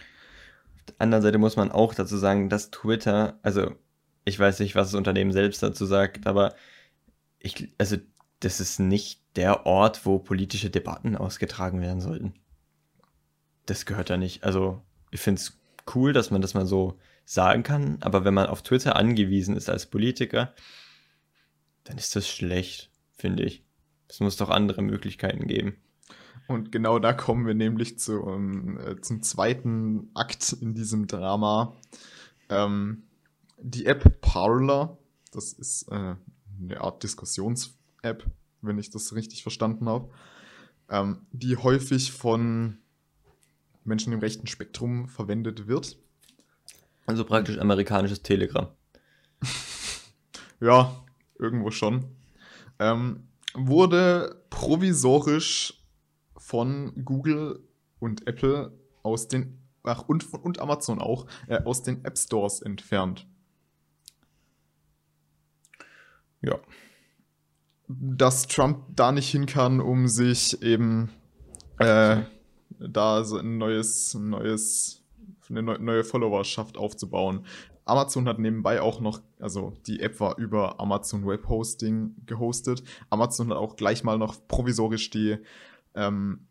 [0.75, 3.71] Auf der anderen Seite muss man auch dazu sagen, dass Twitter, also
[4.25, 6.55] ich weiß nicht, was das Unternehmen selbst dazu sagt, aber
[7.39, 7.97] ich, also
[8.39, 12.33] das ist nicht der Ort, wo politische Debatten ausgetragen werden sollten.
[13.65, 14.43] Das gehört da nicht.
[14.43, 14.81] Also
[15.12, 15.59] ich finde es
[15.93, 19.69] cool, dass man das mal so sagen kann, aber wenn man auf Twitter angewiesen ist
[19.69, 20.54] als Politiker,
[21.84, 23.63] dann ist das schlecht, finde ich.
[24.08, 25.78] Es muss doch andere Möglichkeiten geben.
[26.48, 31.76] Und genau da kommen wir nämlich zu, ähm, äh, zum zweiten Akt in diesem Drama.
[32.50, 33.04] Ähm,
[33.58, 34.98] die App Parler,
[35.32, 36.15] das ist äh,
[36.62, 38.26] eine Art Diskussions-App,
[38.62, 40.10] wenn ich das richtig verstanden habe,
[40.89, 42.80] ähm, die häufig von
[43.86, 45.98] Menschen im rechten Spektrum verwendet wird.
[47.06, 48.67] Also praktisch amerikanisches Telegram.
[50.60, 51.04] Ja,
[51.38, 52.06] irgendwo schon.
[52.80, 55.84] Ähm, wurde provisorisch
[56.38, 57.60] von Google
[58.00, 62.62] und Apple aus den, ach, und, von- und Amazon auch, äh, aus den App Stores
[62.62, 63.28] entfernt.
[66.41, 66.58] Ja.
[67.89, 71.10] Dass Trump da nicht hin kann, um sich eben
[71.80, 72.22] äh,
[72.89, 75.04] da so ein neues, neues,
[75.50, 77.46] eine neue Followerschaft aufzubauen.
[77.86, 82.84] Amazon hat nebenbei auch noch, also die App war über Amazon Web Hosting gehostet.
[83.10, 85.38] Amazon hat auch gleich mal noch provisorisch die,
[85.96, 86.48] ähm,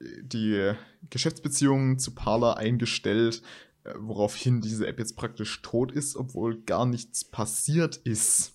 [0.00, 0.72] die
[1.10, 3.42] Geschäftsbeziehungen zu Parler eingestellt,
[3.84, 8.54] äh, woraufhin diese App jetzt praktisch tot ist, obwohl gar nichts passiert ist.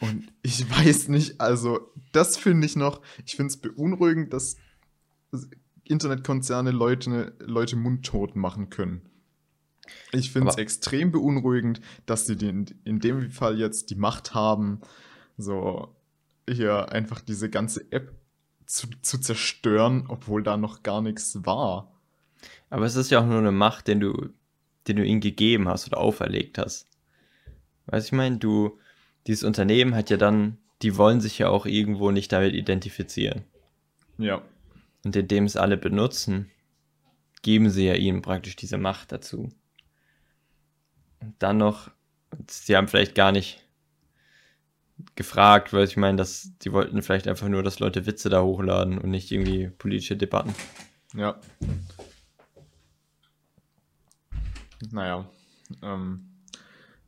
[0.00, 4.56] Und ich weiß nicht, also das finde ich noch, ich finde es beunruhigend, dass
[5.88, 9.02] Internetkonzerne Leute, Leute mundtot machen können.
[10.12, 14.80] Ich finde es extrem beunruhigend, dass sie den, in dem Fall jetzt die Macht haben,
[15.36, 15.94] so
[16.48, 18.12] hier einfach diese ganze App
[18.66, 21.92] zu, zu zerstören, obwohl da noch gar nichts war.
[22.70, 24.30] Aber es ist ja auch nur eine Macht, den du,
[24.88, 26.86] den du ihnen gegeben hast oder auferlegt hast.
[27.86, 28.78] Weißt du, ich meine, du,
[29.26, 33.44] dieses Unternehmen hat ja dann, die wollen sich ja auch irgendwo nicht damit identifizieren.
[34.18, 34.42] Ja.
[35.06, 36.50] Und indem es alle benutzen,
[37.42, 39.50] geben sie ja ihnen praktisch diese Macht dazu.
[41.20, 41.92] Und dann noch,
[42.50, 43.64] sie haben vielleicht gar nicht
[45.14, 48.98] gefragt, weil ich meine, dass die wollten vielleicht einfach nur, dass Leute Witze da hochladen
[48.98, 50.52] und nicht irgendwie politische Debatten.
[51.14, 51.40] Ja.
[54.90, 55.30] Naja.
[55.82, 56.32] Ähm,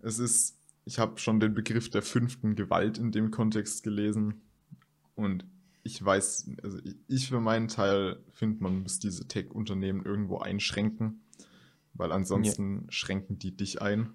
[0.03, 4.41] es ist, ich habe schon den Begriff der fünften Gewalt in dem Kontext gelesen
[5.17, 5.45] und
[5.89, 11.23] ich weiß, also ich für meinen Teil finde, man muss diese Tech-Unternehmen irgendwo einschränken,
[11.95, 12.93] weil ansonsten ja.
[12.93, 14.11] schränken die dich ein.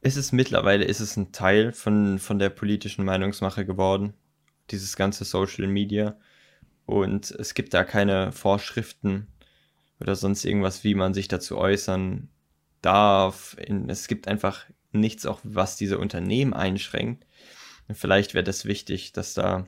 [0.00, 4.14] Ist es mittlerweile, ist es ein Teil von, von der politischen Meinungsmache geworden,
[4.70, 6.18] dieses ganze Social Media.
[6.86, 9.26] Und es gibt da keine Vorschriften
[10.00, 12.30] oder sonst irgendwas, wie man sich dazu äußern
[12.80, 13.54] darf.
[13.88, 17.26] es gibt einfach nichts, auch was diese Unternehmen einschränkt.
[17.92, 19.66] Vielleicht wäre das wichtig, dass da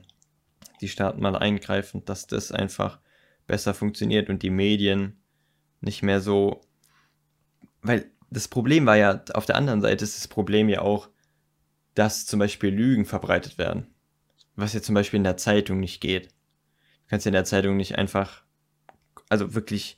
[0.83, 2.99] die Staaten mal eingreifen, dass das einfach
[3.47, 5.23] besser funktioniert und die Medien
[5.81, 6.61] nicht mehr so.
[7.81, 11.09] Weil das Problem war ja, auf der anderen Seite ist das Problem ja auch,
[11.93, 13.87] dass zum Beispiel Lügen verbreitet werden.
[14.55, 16.27] Was ja zum Beispiel in der Zeitung nicht geht.
[16.27, 18.43] Du kannst ja in der Zeitung nicht einfach,
[19.29, 19.97] also wirklich,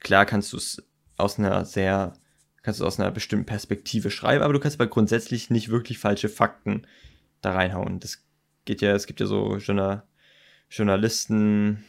[0.00, 0.82] klar kannst du es
[1.16, 2.14] aus einer sehr,
[2.62, 6.28] kannst du aus einer bestimmten Perspektive schreiben, aber du kannst aber grundsätzlich nicht wirklich falsche
[6.28, 6.86] Fakten
[7.40, 8.00] da reinhauen.
[8.00, 8.24] Das
[8.64, 10.04] geht ja, es gibt ja so Journal,
[10.72, 11.84] Journalisten,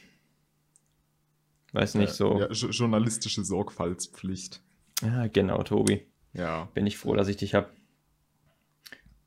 [1.71, 2.37] weiß nicht, so.
[2.37, 4.61] Ja, journalistische Sorgfaltspflicht.
[5.01, 6.05] Ja, genau, Tobi.
[6.33, 6.65] Ja.
[6.73, 7.69] Bin ich froh, dass ich dich habe.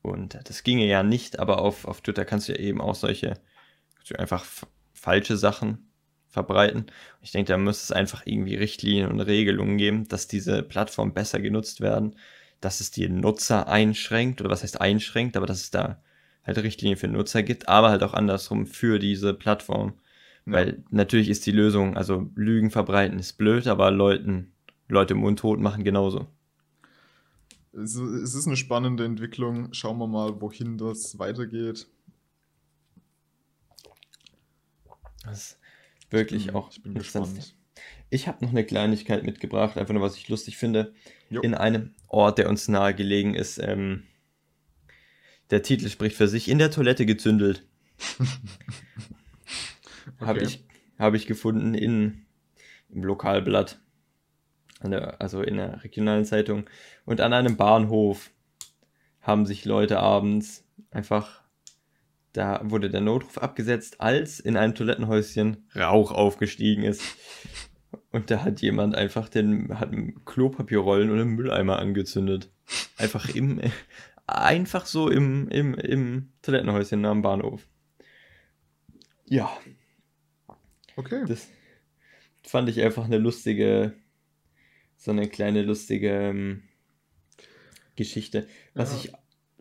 [0.03, 3.33] Und das ginge ja nicht, aber auf, auf Twitter kannst du ja eben auch solche,
[4.15, 4.45] einfach
[4.93, 5.89] falsche Sachen
[6.27, 6.85] verbreiten.
[7.21, 11.39] Ich denke, da muss es einfach irgendwie Richtlinien und Regelungen geben, dass diese Plattformen besser
[11.39, 12.15] genutzt werden,
[12.61, 16.03] dass es die Nutzer einschränkt, oder was heißt einschränkt, aber dass es da
[16.47, 19.93] halt Richtlinien für Nutzer gibt, aber halt auch andersrum für diese Plattform.
[20.45, 20.53] Ja.
[20.53, 24.53] Weil natürlich ist die Lösung, also Lügen verbreiten ist blöd, aber Leuten
[24.87, 26.27] Leute mundtot machen genauso.
[27.73, 29.71] Es ist eine spannende Entwicklung.
[29.73, 31.87] Schauen wir mal, wohin das weitergeht.
[35.23, 35.59] Das ist
[36.09, 36.71] wirklich ich auch.
[36.71, 37.55] Ich bin gespannt.
[38.09, 40.93] Ich habe noch eine Kleinigkeit mitgebracht, einfach nur was ich lustig finde.
[41.29, 41.41] Jo.
[41.41, 43.59] In einem Ort, der uns nahe gelegen ist.
[43.59, 44.03] Ähm,
[45.49, 47.65] der Titel spricht für sich: In der Toilette gezündelt.
[50.19, 50.25] okay.
[50.25, 50.63] Habe ich,
[50.99, 52.25] hab ich gefunden in,
[52.89, 53.79] im Lokalblatt
[54.83, 56.69] der, also in der regionalen Zeitung.
[57.05, 58.31] Und an einem Bahnhof
[59.21, 61.41] haben sich Leute abends einfach,
[62.33, 67.01] da wurde der Notruf abgesetzt, als in einem Toilettenhäuschen Rauch aufgestiegen ist.
[68.11, 69.91] Und da hat jemand einfach den, hat
[70.25, 72.51] Klopapierrollen und einen Mülleimer angezündet.
[72.97, 73.61] Einfach im,
[74.27, 77.67] einfach so im, im, im Toilettenhäuschen am Bahnhof.
[79.25, 79.49] Ja.
[80.95, 81.25] Okay.
[81.27, 81.47] Das
[82.43, 83.93] fand ich einfach eine lustige,
[84.97, 86.63] so eine kleine lustige ähm,
[87.95, 88.47] Geschichte.
[88.73, 88.97] Was ja.
[88.97, 89.13] ich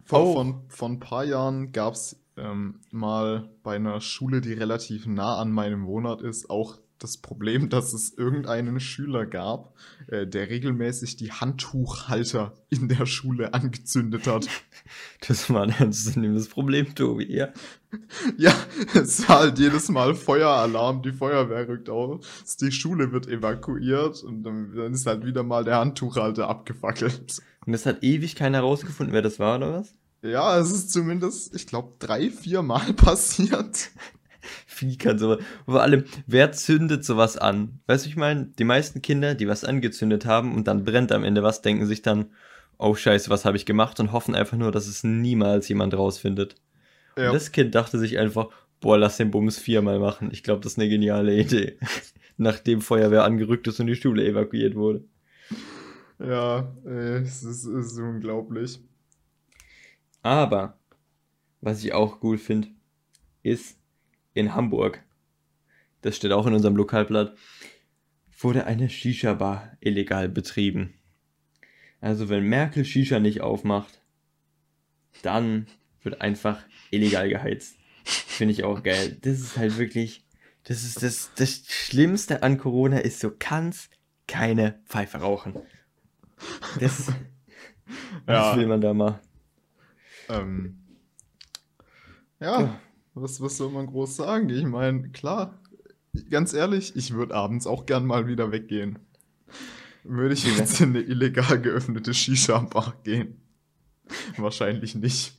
[0.05, 0.35] vor, oh.
[0.35, 5.38] von, von ein paar Jahren gab es ähm, mal bei einer Schule, die relativ nah
[5.38, 9.75] an meinem Wohnort ist, auch das Problem, dass es irgendeinen Schüler gab,
[10.07, 14.49] äh, der regelmäßig die Handtuchhalter in der Schule angezündet hat.
[15.27, 17.49] Das war ein ernstzunehmendes Problem, Tobi, ja.
[18.37, 18.55] Ja,
[18.95, 22.25] es war halt jedes Mal Feueralarm, die Feuerwehr rückt aus,
[22.61, 27.41] die Schule wird evakuiert und dann, dann ist halt wieder mal der Handtuchhalter abgefackelt.
[27.67, 29.95] Und es hat ewig keiner rausgefunden, wer das war, oder was?
[30.23, 33.91] Ja, es ist zumindest, ich glaube, drei, vier Mal passiert.
[34.79, 35.39] Wie kann sowas.
[35.65, 37.81] Vor allem, wer zündet sowas an?
[37.87, 41.25] Weißt du, ich meine, die meisten Kinder, die was angezündet haben und dann brennt am
[41.25, 42.27] Ende was, denken sich dann,
[42.79, 46.57] oh Scheiße, was habe ich gemacht und hoffen einfach nur, dass es niemals jemand rausfindet.
[47.17, 47.29] Ja.
[47.29, 48.49] Und das Kind dachte sich einfach,
[48.81, 50.31] boah, lass den Bums viermal machen.
[50.33, 51.79] Ich glaube, das ist eine geniale Idee.
[52.37, 55.05] Nachdem Feuerwehr angerückt ist und die Schule evakuiert wurde.
[56.19, 58.81] Ja, es ist, es ist unglaublich.
[60.23, 60.79] Aber,
[61.61, 62.69] was ich auch cool finde,
[63.43, 63.79] ist
[64.37, 65.03] in Hamburg,
[66.03, 67.37] das steht auch in unserem Lokalblatt,
[68.38, 70.94] wurde eine Shisha-Bar illegal betrieben.
[72.01, 74.01] Also wenn Merkel Shisha nicht aufmacht,
[75.22, 75.66] dann
[76.03, 77.77] wird einfach illegal geheizt.
[78.05, 79.16] Finde ich auch geil.
[79.22, 80.25] Das ist halt wirklich,
[80.64, 83.90] das ist das, das Schlimmste an Corona ist, du kannst
[84.29, 85.55] keine Pfeife rauchen.
[86.79, 87.09] Das,
[88.29, 88.51] Ja.
[88.51, 89.20] was will man da mal?
[90.29, 90.79] Ähm,
[92.40, 92.81] ja,
[93.18, 94.50] Was, was soll man groß sagen?
[94.50, 95.59] Ich meine, klar,
[96.31, 98.98] ganz ehrlich, ich würde abends auch gern mal wieder weggehen.
[100.05, 103.40] Würde ich jetzt in eine illegal geöffnete Shisha-Bar gehen?
[104.37, 105.38] Wahrscheinlich nicht.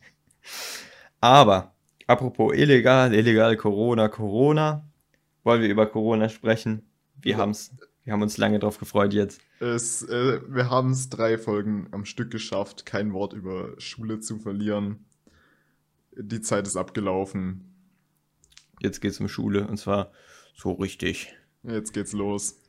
[1.21, 1.75] Aber,
[2.07, 4.83] apropos illegal, illegal Corona, Corona,
[5.43, 6.81] wollen wir über Corona sprechen?
[7.21, 7.37] Wir Ja.
[7.37, 9.39] haben's, wir haben uns lange drauf gefreut jetzt.
[9.59, 14.39] Es, äh, wir haben es drei Folgen am Stück geschafft, kein Wort über Schule zu
[14.39, 15.05] verlieren.
[16.19, 17.73] Die Zeit ist abgelaufen.
[18.79, 20.11] Jetzt geht's um Schule und zwar
[20.55, 21.33] so richtig.
[21.63, 22.59] Jetzt geht's los.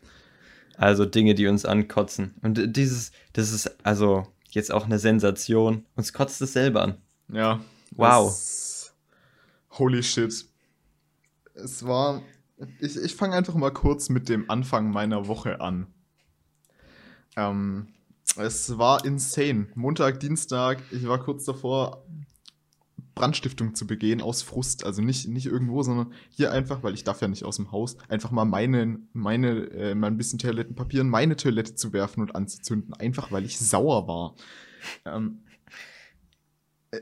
[0.76, 2.34] Also Dinge, die uns ankotzen.
[2.42, 5.84] Und dieses, das ist also jetzt auch eine Sensation.
[5.96, 6.98] Uns kotzt es selber an.
[7.32, 7.60] Ja.
[7.92, 8.28] Wow.
[8.28, 8.94] Es,
[9.70, 10.46] holy shit.
[11.54, 12.22] Es war.
[12.80, 15.86] Ich, ich fange einfach mal kurz mit dem Anfang meiner Woche an.
[17.36, 17.88] Ähm,
[18.36, 19.68] es war insane.
[19.74, 22.04] Montag, Dienstag, ich war kurz davor,
[23.18, 24.84] Brandstiftung zu begehen aus Frust.
[24.84, 27.96] Also nicht, nicht irgendwo, sondern hier einfach, weil ich darf ja nicht aus dem Haus,
[28.08, 32.94] einfach mal meine, meine, äh, mal bisschen Toilettenpapier in meine Toilette zu werfen und anzuzünden.
[32.94, 34.36] Einfach weil ich sauer war.
[35.04, 35.40] Ähm,
[36.92, 37.00] äh,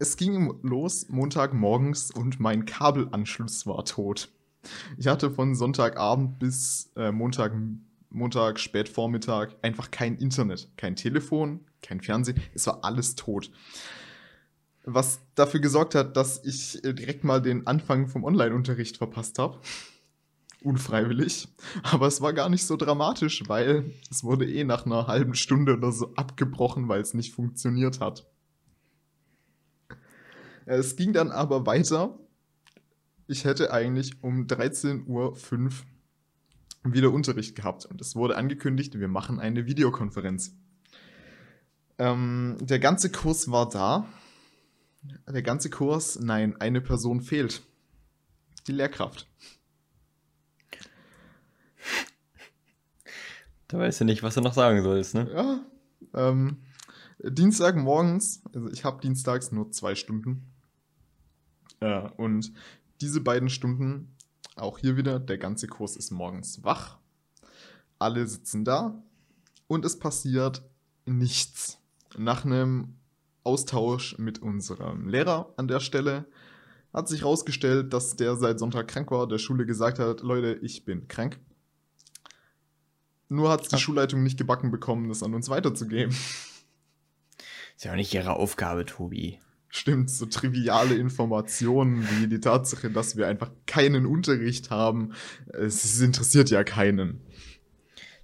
[0.00, 4.28] es ging los Montagmorgens und mein Kabelanschluss war tot.
[4.98, 7.52] Ich hatte von Sonntagabend bis äh, Montag,
[8.10, 12.40] Montag Spätvormittag einfach kein Internet, kein Telefon, kein Fernsehen.
[12.52, 13.52] Es war alles tot.
[14.86, 19.60] Was dafür gesorgt hat, dass ich äh, direkt mal den Anfang vom Online-Unterricht verpasst habe.
[20.62, 21.48] Unfreiwillig.
[21.82, 25.76] Aber es war gar nicht so dramatisch, weil es wurde eh nach einer halben Stunde
[25.76, 28.26] oder so abgebrochen, weil es nicht funktioniert hat.
[30.66, 32.18] Es ging dann aber weiter.
[33.28, 35.36] Ich hätte eigentlich um 13.05 Uhr
[36.84, 40.54] wieder Unterricht gehabt und es wurde angekündigt, wir machen eine Videokonferenz.
[41.98, 44.06] Ähm, der ganze Kurs war da.
[45.28, 47.62] Der ganze Kurs, nein, eine Person fehlt.
[48.66, 49.28] Die Lehrkraft.
[53.68, 55.28] Da weißt du nicht, was du noch sagen sollst, ne?
[55.32, 55.60] Ja.
[56.14, 56.58] Ähm,
[57.18, 60.52] Dienstagmorgens, also ich habe dienstags nur zwei Stunden.
[61.80, 62.52] Äh, und
[63.00, 64.14] diese beiden Stunden,
[64.54, 66.98] auch hier wieder, der ganze Kurs ist morgens wach.
[67.98, 69.02] Alle sitzen da
[69.66, 70.62] und es passiert
[71.04, 71.78] nichts.
[72.16, 72.94] Nach einem
[73.46, 76.26] Austausch mit unserem Lehrer an der Stelle
[76.92, 80.84] hat sich herausgestellt, dass der seit Sonntag krank war, der Schule gesagt hat, Leute, ich
[80.84, 81.38] bin krank.
[83.28, 83.80] Nur hat es die Ach.
[83.80, 86.14] Schulleitung nicht gebacken bekommen, das an uns weiterzugeben.
[87.76, 89.38] Ist ja auch nicht ihre Aufgabe, Tobi.
[89.68, 95.12] Stimmt, so triviale Informationen wie die Tatsache, dass wir einfach keinen Unterricht haben,
[95.48, 97.20] es, es interessiert ja keinen.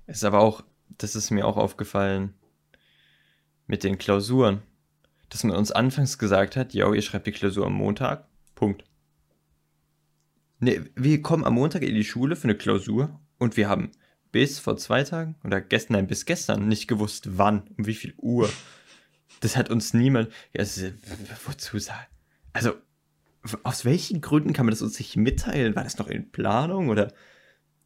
[0.07, 0.65] Ist aber auch,
[0.97, 2.33] das ist mir auch aufgefallen
[3.67, 4.63] mit den Klausuren,
[5.33, 8.85] dass man uns anfangs gesagt hat, ja, ihr schreibt die Klausur am Montag, Punkt.
[10.59, 13.93] Ne, wir kommen am Montag in die Schule für eine Klausur und wir haben
[14.31, 18.13] bis vor zwei Tagen oder gestern, nein, bis gestern nicht gewusst, wann, um wie viel
[18.19, 18.51] Uhr.
[19.41, 20.85] Das hat uns niemand, ja, ist,
[21.47, 22.07] wozu sagen?
[22.53, 22.75] Also,
[23.63, 25.75] aus welchen Gründen kann man das uns nicht mitteilen?
[25.75, 27.13] War das noch in Planung oder?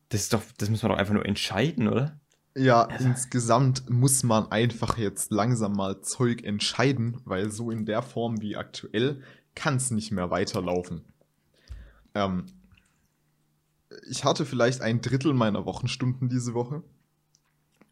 [0.08, 2.20] Das ist doch, das muss man doch einfach nur entscheiden, oder?
[2.56, 8.02] Ja, Also- insgesamt muss man einfach jetzt langsam mal Zeug entscheiden, weil so in der
[8.02, 9.22] Form wie aktuell
[9.54, 11.02] kann es nicht mehr weiterlaufen.
[12.14, 12.46] Ähm,
[14.08, 16.82] ich hatte vielleicht ein Drittel meiner Wochenstunden diese Woche.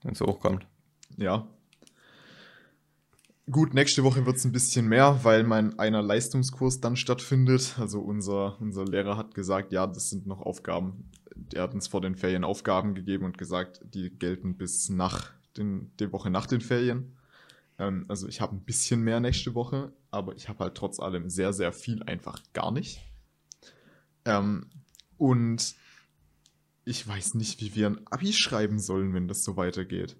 [0.02, 0.66] Wenn es hochkommt.
[1.16, 1.46] Ja.
[3.50, 7.76] Gut, nächste Woche wird es ein bisschen mehr, weil mein einer Leistungskurs dann stattfindet.
[7.78, 11.10] Also unser, unser Lehrer hat gesagt, ja, das sind noch Aufgaben.
[11.52, 15.90] Er hat uns vor den Ferien Aufgaben gegeben und gesagt, die gelten bis nach den,
[16.00, 17.16] die Woche nach den Ferien.
[17.78, 21.28] Ähm, also ich habe ein bisschen mehr nächste Woche, aber ich habe halt trotz allem
[21.28, 23.02] sehr, sehr viel einfach gar nicht.
[24.24, 24.70] Ähm,
[25.18, 25.74] und
[26.86, 30.16] ich weiß nicht, wie wir ein Abi schreiben sollen, wenn das so weitergeht.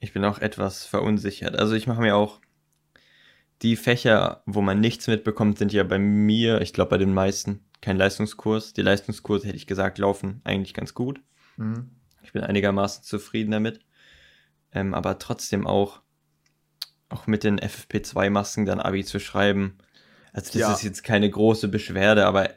[0.00, 1.56] Ich bin auch etwas verunsichert.
[1.56, 2.40] Also ich mache mir auch
[3.62, 7.64] die Fächer, wo man nichts mitbekommt, sind ja bei mir, ich glaube bei den meisten,
[7.82, 8.72] kein Leistungskurs.
[8.72, 11.20] Die Leistungskurse, hätte ich gesagt, laufen eigentlich ganz gut.
[11.58, 11.90] Mhm.
[12.22, 13.80] Ich bin einigermaßen zufrieden damit.
[14.72, 16.00] ähm, aber trotzdem auch,
[17.08, 19.76] auch mit den FFP2-Masken dann Abi zu schreiben.
[20.32, 20.72] Also das Ja.
[20.72, 22.50] ist jetzt keine große Beschwerde, aber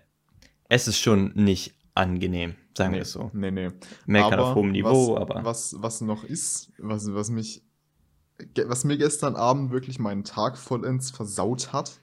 [0.69, 3.29] es ist schon nicht angenehm, sagen nee, wir es so.
[3.33, 3.69] Nee, nee.
[4.05, 7.63] Meckern Aber auf hohem Niveau, was, aber Was, was noch ist, was, was mich,
[8.65, 11.99] was mir gestern Abend wirklich meinen Tag vollends versaut hat,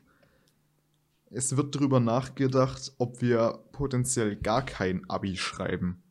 [1.30, 6.02] es wird darüber nachgedacht, ob wir potenziell gar kein Abi schreiben.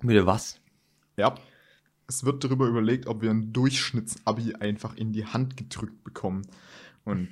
[0.00, 0.60] bitte was?
[1.16, 1.34] Ja.
[2.06, 6.46] Es wird darüber überlegt, ob wir ein Durchschnittsabi einfach in die Hand gedrückt bekommen.
[7.04, 7.28] Und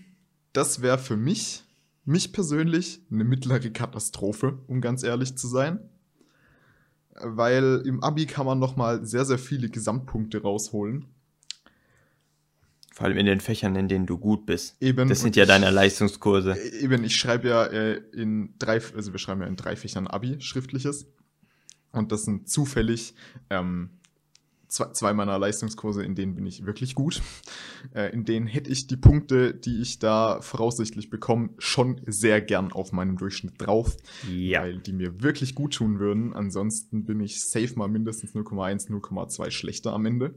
[0.53, 1.65] das wäre für mich,
[2.05, 5.79] mich persönlich, eine mittlere Katastrophe, um ganz ehrlich zu sein.
[7.21, 11.07] Weil im Abi kann man nochmal sehr, sehr viele Gesamtpunkte rausholen.
[12.93, 14.77] Vor allem in den Fächern, in denen du gut bist.
[14.83, 16.57] Eben, Das sind ja deine Leistungskurse.
[16.81, 20.41] Eben, ich schreibe ja äh, in drei, also wir schreiben ja in drei Fächern Abi,
[20.41, 21.07] schriftliches.
[21.93, 23.15] Und das sind zufällig
[23.51, 23.91] ähm,
[24.73, 27.21] zwei, meiner Leistungskurse, in denen bin ich wirklich gut.
[27.95, 32.73] Äh, in denen hätte ich die Punkte, die ich da voraussichtlich bekomme, schon sehr gern
[32.73, 33.97] auf meinem Durchschnitt drauf,
[34.31, 34.63] Ja.
[34.63, 36.33] weil die mir wirklich gut tun würden.
[36.33, 40.35] Ansonsten bin ich safe mal mindestens 0,1, 0,2 schlechter am Ende.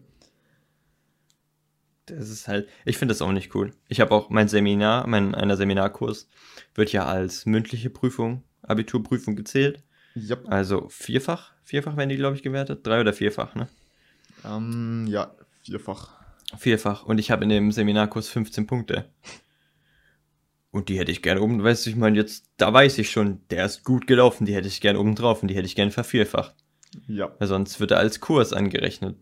[2.08, 3.72] Das ist halt, ich finde das auch nicht cool.
[3.88, 6.28] Ich habe auch mein Seminar, mein einer Seminarkurs
[6.76, 9.82] wird ja als mündliche Prüfung, Abiturprüfung gezählt.
[10.16, 10.44] Yep.
[10.48, 12.86] Also vierfach, vierfach werden die, glaube ich, gewertet.
[12.86, 13.68] Drei oder vierfach, ne?
[14.46, 16.14] Ähm, ja, vierfach.
[16.58, 17.06] Vierfach.
[17.06, 19.10] Und ich habe in dem Seminarkurs 15 Punkte.
[20.72, 23.40] Und die hätte ich gerne oben, weißt du, ich meine, jetzt, da weiß ich schon,
[23.50, 25.92] der ist gut gelaufen, die hätte ich gerne oben drauf und die hätte ich gerne
[25.92, 26.54] vervierfacht.
[27.08, 27.34] Ja.
[27.40, 29.16] Weil sonst wird er als Kurs angerechnet.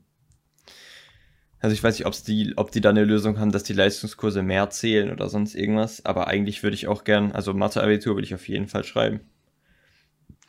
[1.59, 4.41] Also ich weiß nicht, ob's die, ob die da eine Lösung haben, dass die Leistungskurse
[4.41, 6.03] mehr zählen oder sonst irgendwas.
[6.05, 9.21] Aber eigentlich würde ich auch gern, also Mathe-Abitur würde ich auf jeden Fall schreiben.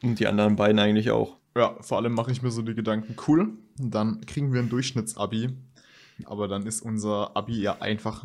[0.03, 1.37] Und die anderen beiden eigentlich auch.
[1.57, 5.51] Ja, vor allem mache ich mir so die Gedanken, cool, dann kriegen wir ein Durchschnittsabi,
[6.25, 8.25] aber dann ist unser Abi ja einfach,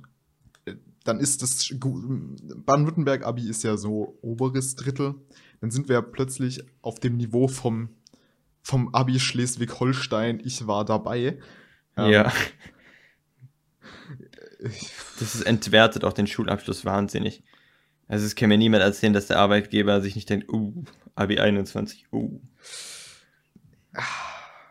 [0.65, 5.15] äh, dann ist das, Baden-Württemberg-Abi ist ja so oberes Drittel,
[5.61, 7.89] dann sind wir ja plötzlich auf dem Niveau vom,
[8.63, 11.37] vom Abi Schleswig-Holstein, ich war dabei.
[11.97, 12.33] Ähm, ja.
[15.19, 17.43] Das ist entwertet auch den Schulabschluss wahnsinnig.
[18.07, 22.07] Also es kann mir niemand erzählen, dass der Arbeitgeber sich nicht denkt, uh, Abi 21,
[22.11, 22.41] uh.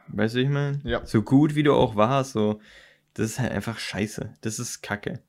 [0.08, 0.80] Weißt du, ich meine?
[0.84, 1.04] Ja.
[1.04, 2.60] So gut wie du auch warst, so,
[3.14, 4.34] das ist halt einfach scheiße.
[4.40, 5.22] Das ist Kacke.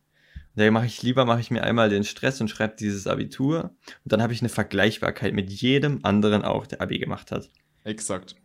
[0.55, 4.11] Da mache ich lieber, mache ich mir einmal den Stress und schreibe dieses Abitur und
[4.11, 7.49] dann habe ich eine Vergleichbarkeit mit jedem anderen auch, der Abi gemacht hat.
[7.83, 8.35] Exakt.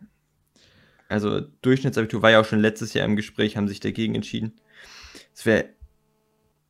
[1.08, 4.52] Also Durchschnittsabitur war ja auch schon letztes Jahr im Gespräch, haben sich dagegen entschieden.
[5.34, 5.70] Es wäre,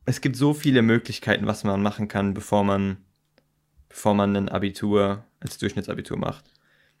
[0.05, 2.97] es gibt so viele Möglichkeiten, was man machen kann, bevor man,
[3.89, 6.54] bevor man ein Abitur als Durchschnittsabitur macht.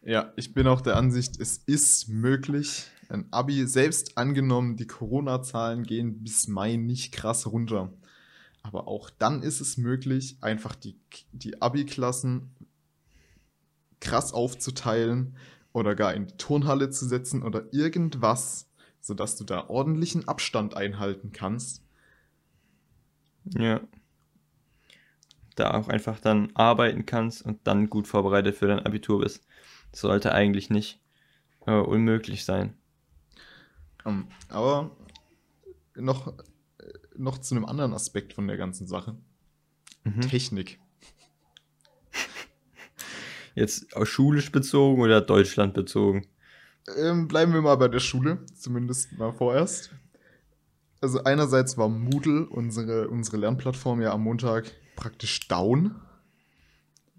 [0.05, 5.81] Ja, ich bin auch der Ansicht, es ist möglich, ein Abi, selbst angenommen, die Corona-Zahlen
[5.81, 7.91] gehen bis Mai nicht krass runter.
[8.61, 10.99] Aber auch dann ist es möglich, einfach die,
[11.31, 12.51] die Abi-Klassen
[13.99, 15.37] krass aufzuteilen
[15.73, 18.69] oder gar in die Turnhalle zu setzen oder irgendwas,
[19.01, 21.83] sodass du da ordentlichen Abstand einhalten kannst.
[23.57, 23.81] Ja.
[25.55, 29.43] Da auch einfach dann arbeiten kannst und dann gut vorbereitet für dein Abitur bist.
[29.95, 30.99] Sollte eigentlich nicht
[31.65, 32.73] äh, unmöglich sein.
[34.05, 34.91] Ähm, aber
[35.95, 36.33] noch, äh,
[37.15, 39.15] noch zu einem anderen Aspekt von der ganzen Sache.
[40.03, 40.19] Mhm.
[40.21, 40.79] Technik.
[43.55, 46.27] Jetzt auch schulisch bezogen oder Deutschland bezogen?
[46.97, 49.91] Ähm, bleiben wir mal bei der Schule, zumindest mal vorerst.
[50.99, 55.95] Also einerseits war Moodle, unsere, unsere Lernplattform, ja am Montag praktisch down.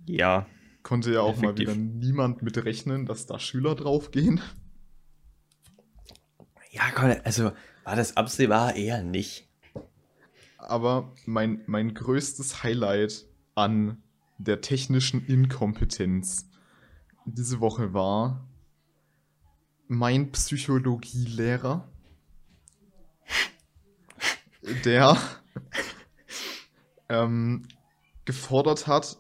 [0.07, 0.47] Ja,
[0.87, 1.67] Konnte ja auch mal Effektiv.
[1.67, 4.41] wieder niemand mit rechnen, dass da Schüler draufgehen.
[6.71, 6.85] Ja,
[7.25, 7.51] also
[7.83, 9.49] war das absehbar eher nicht.
[10.59, 13.27] Aber mein, mein größtes Highlight
[13.57, 14.01] an
[14.39, 16.49] der technischen Inkompetenz
[17.25, 18.47] diese Woche war
[19.89, 21.89] mein Psychologielehrer,
[24.85, 25.19] der
[27.09, 27.67] ähm,
[28.25, 29.19] gefordert hat,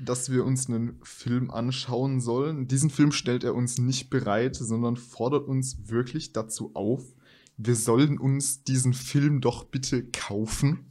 [0.00, 2.68] dass wir uns einen Film anschauen sollen.
[2.68, 7.02] Diesen Film stellt er uns nicht bereit, sondern fordert uns wirklich dazu auf,
[7.56, 10.86] wir sollen uns diesen Film doch bitte kaufen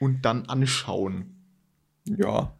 [0.00, 1.36] und dann anschauen.
[2.04, 2.56] Ja.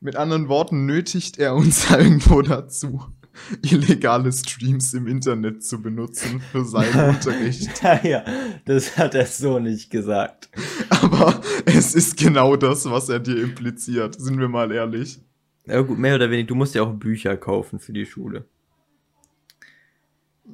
[0.00, 3.06] Mit anderen Worten nötigt er uns irgendwo dazu,
[3.62, 7.70] illegale Streams im Internet zu benutzen für seinen Unterricht.
[8.02, 8.24] ja,
[8.64, 10.48] das hat er so nicht gesagt.
[10.90, 15.18] Aber es ist genau das, was er dir impliziert, sind wir mal ehrlich.
[15.66, 18.44] Ja gut, mehr oder weniger, du musst ja auch Bücher kaufen für die Schule.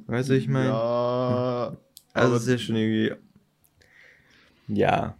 [0.07, 0.69] Weißt du, ich meine?
[0.69, 1.77] Ja,
[2.13, 3.13] Also Also es ist ja schon irgendwie.
[4.67, 5.15] Ja.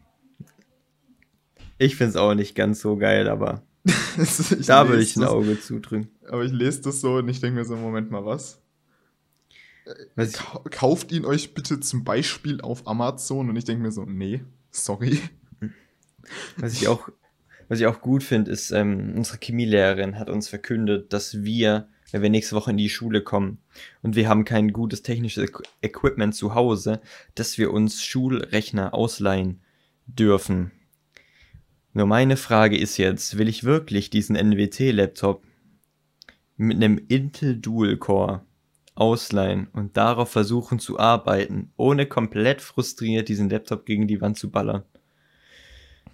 [1.77, 3.61] Ich finde es auch nicht ganz so geil, aber
[4.65, 6.07] da würde ich ein Auge zudrücken.
[6.29, 8.63] Aber ich lese das so und ich denke mir so, Moment mal, was?
[10.15, 10.33] was
[10.71, 15.19] Kauft ihn euch bitte zum Beispiel auf Amazon und ich denke mir so, nee, sorry.
[16.57, 17.09] Was ich auch,
[17.67, 22.21] was ich auch gut finde, ist, ähm, unsere Chemielehrerin hat uns verkündet, dass wir, wenn
[22.21, 23.57] wir nächste Woche in die Schule kommen
[24.01, 25.51] und wir haben kein gutes technisches
[25.81, 27.01] Equipment zu Hause,
[27.35, 29.61] dass wir uns Schulrechner ausleihen
[30.05, 30.71] dürfen.
[31.93, 35.43] Nur meine Frage ist jetzt, will ich wirklich diesen NWT-Laptop
[36.57, 38.41] mit einem Intel Dual Core
[38.95, 44.51] ausleihen und darauf versuchen zu arbeiten, ohne komplett frustriert diesen Laptop gegen die Wand zu
[44.51, 44.83] ballern?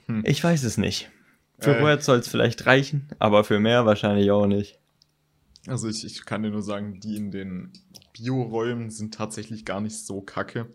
[0.06, 0.24] Hm.
[0.26, 1.12] Ich weiß es nicht.
[1.60, 4.80] Für äh, Word soll es vielleicht reichen, aber für mehr wahrscheinlich auch nicht.
[5.68, 7.72] Also ich, ich kann dir nur sagen, die in den
[8.14, 10.68] Bioräumen sind tatsächlich gar nicht so kacke.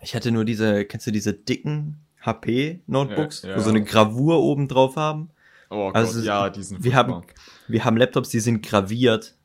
[0.00, 3.56] Ich hatte nur diese, kennst du diese dicken HP-Notebooks, ja, ja.
[3.56, 5.30] wo so eine Gravur oben drauf haben.
[5.74, 7.22] Oh Gott, also, ja, die sind wir haben,
[7.66, 9.36] wir haben Laptops, die sind graviert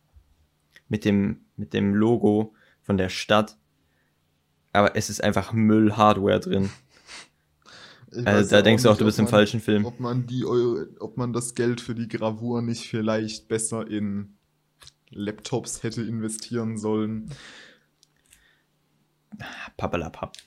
[0.88, 2.54] mit dem, mit dem Logo
[2.84, 3.58] von der Stadt.
[4.72, 6.70] Aber es ist einfach Müll-Hardware drin.
[8.12, 9.86] Ich also da denkst du auch, du bist man, im falschen Film.
[9.86, 14.36] Ob man, die, ob man das Geld für die Gravur nicht vielleicht besser in
[15.10, 17.32] Laptops hätte investieren sollen.
[19.78, 20.38] Pappelapapp.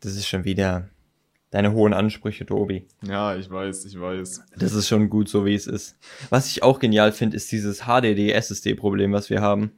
[0.00, 0.88] Das ist schon wieder
[1.50, 2.86] deine hohen Ansprüche, Tobi.
[3.02, 4.42] Ja, ich weiß, ich weiß.
[4.56, 5.96] Das ist schon gut so, wie es ist.
[6.30, 9.72] Was ich auch genial finde, ist dieses HDD-SSD-Problem, was wir haben.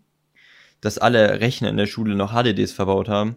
[0.81, 3.37] Dass alle Rechner in der Schule noch HDDs verbaut haben.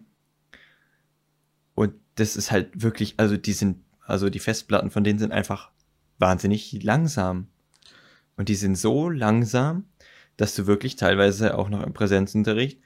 [1.74, 5.70] Und das ist halt wirklich, also die sind, also die Festplatten von denen sind einfach
[6.18, 7.48] wahnsinnig langsam.
[8.36, 9.84] Und die sind so langsam,
[10.36, 12.80] dass du wirklich teilweise auch noch im Präsenzunterricht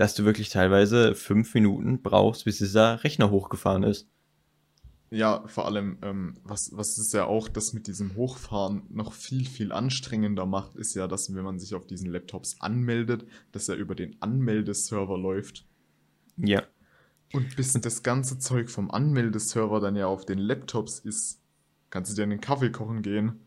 [0.00, 4.08] dass du wirklich teilweise fünf Minuten brauchst, bis dieser Rechner hochgefahren ist.
[5.12, 9.44] Ja, vor allem, ähm, was, was es ja auch das mit diesem Hochfahren noch viel,
[9.44, 13.74] viel anstrengender macht, ist ja, dass wenn man sich auf diesen Laptops anmeldet, dass er
[13.74, 15.66] über den Anmeldeserver läuft.
[16.36, 16.62] Ja.
[17.32, 21.40] Und bis das ganze Zeug vom Anmeldeserver dann ja auf den Laptops ist,
[21.90, 23.40] kannst du dir einen Kaffee kochen gehen.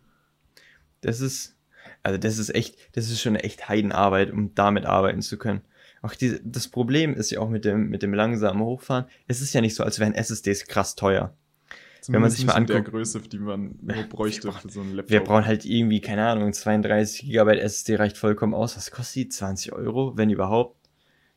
[0.99, 1.55] Das ist,
[2.01, 5.61] also das ist echt, das ist schon echt Heidenarbeit, um damit arbeiten zu können.
[6.01, 9.05] Auch die, das Problem ist ja auch mit dem, mit dem langsamen Hochfahren.
[9.28, 11.34] Es ist ja nicht so, als wären SSDs krass teuer.
[12.04, 12.74] Zumindest Wenn man sich mal anguckt.
[12.74, 15.10] der Größe, die man nur bräuchte für so einen Laptop.
[15.10, 18.76] Wir brauchen halt irgendwie, keine Ahnung, 32 GB SSD reicht vollkommen aus.
[18.76, 19.30] Was kostet die?
[19.30, 20.76] 20 Euro, wenn überhaupt?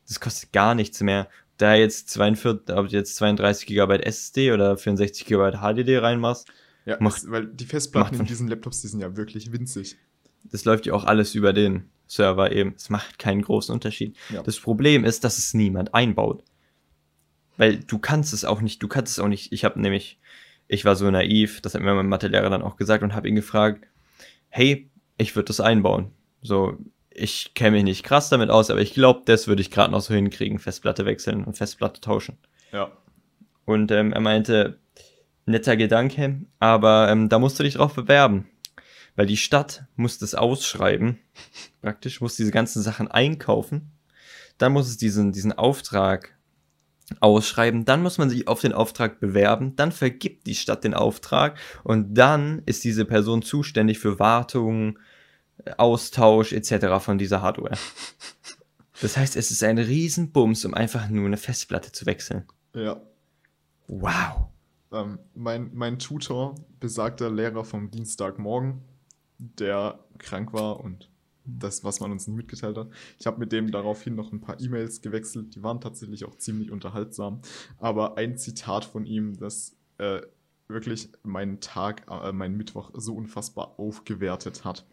[0.09, 1.29] Das kostet gar nichts mehr.
[1.57, 6.49] Da jetzt 42, ob du jetzt 32 GB SSD oder 64 GB HDD reinmachst.
[6.85, 9.95] Ja, macht, weil die Festplatten in diesen Laptops, die sind ja wirklich winzig.
[10.51, 12.73] Das läuft ja auch alles über den Server eben.
[12.75, 14.17] Es macht keinen großen Unterschied.
[14.33, 14.43] Ja.
[14.43, 16.43] Das Problem ist, dass es niemand einbaut.
[17.55, 19.53] Weil du kannst es auch nicht, du kannst es auch nicht.
[19.53, 20.19] Ich habe nämlich,
[20.67, 23.35] ich war so naiv, das hat mir mein Mathelehrer dann auch gesagt und habe ihn
[23.35, 23.87] gefragt,
[24.49, 26.11] hey, ich würde das einbauen.
[26.41, 26.77] So,
[27.09, 30.01] ich kenne mich nicht krass damit aus, aber ich glaube, das würde ich gerade noch
[30.01, 32.37] so hinkriegen, Festplatte wechseln und Festplatte tauschen.
[32.71, 32.91] Ja.
[33.65, 34.79] Und ähm, er meinte,
[35.45, 38.47] netter Gedanke, aber ähm, da musst du dich drauf bewerben
[39.17, 41.19] weil die Stadt muss das ausschreiben,
[41.81, 43.91] praktisch, muss diese ganzen Sachen einkaufen,
[44.57, 46.36] dann muss es diesen, diesen Auftrag
[47.19, 51.57] ausschreiben, dann muss man sich auf den Auftrag bewerben, dann vergibt die Stadt den Auftrag
[51.83, 54.99] und dann ist diese Person zuständig für Wartung,
[55.77, 57.03] Austausch etc.
[57.03, 57.77] von dieser Hardware.
[58.99, 62.45] Das heißt, es ist ein Riesenbums, um einfach nur eine Festplatte zu wechseln.
[62.73, 62.99] Ja.
[63.87, 64.47] Wow.
[64.91, 68.81] Ähm, mein, mein Tutor, besagter Lehrer vom Dienstagmorgen,
[69.37, 71.09] der krank war und
[71.47, 72.89] das, was man uns mitgeteilt hat.
[73.19, 76.71] Ich habe mit dem daraufhin noch ein paar E-Mails gewechselt, die waren tatsächlich auch ziemlich
[76.71, 77.41] unterhaltsam.
[77.79, 80.21] Aber ein Zitat von ihm, das äh,
[80.67, 84.85] wirklich meinen Tag, äh, meinen Mittwoch so unfassbar aufgewertet hat,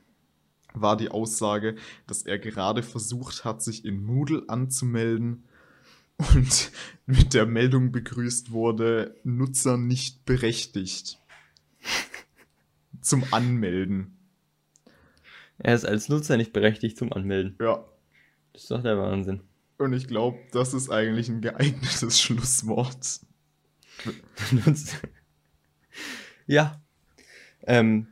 [0.73, 1.77] war die Aussage,
[2.07, 5.45] dass er gerade versucht hat, sich in Moodle anzumelden
[6.17, 6.73] und
[7.07, 11.19] mit der Meldung begrüßt wurde, Nutzer nicht berechtigt
[13.01, 14.17] zum Anmelden.
[15.59, 17.57] Er ist als Nutzer nicht berechtigt zum Anmelden.
[17.61, 17.85] Ja.
[18.53, 19.41] Das ist doch der Wahnsinn.
[19.79, 23.21] Und ich glaube, das ist eigentlich ein geeignetes Schlusswort.
[26.47, 26.81] ja.
[27.67, 28.09] Ähm,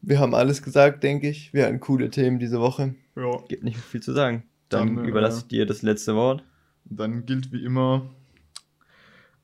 [0.00, 1.52] wir haben alles gesagt, denke ich.
[1.52, 2.94] Wir hatten coole Themen diese Woche.
[3.16, 3.42] Ja.
[3.48, 4.44] Gibt nicht viel zu sagen.
[4.68, 6.44] Dann, dann überlasse äh, ich dir das letzte Wort.
[6.84, 8.10] Dann gilt wie immer,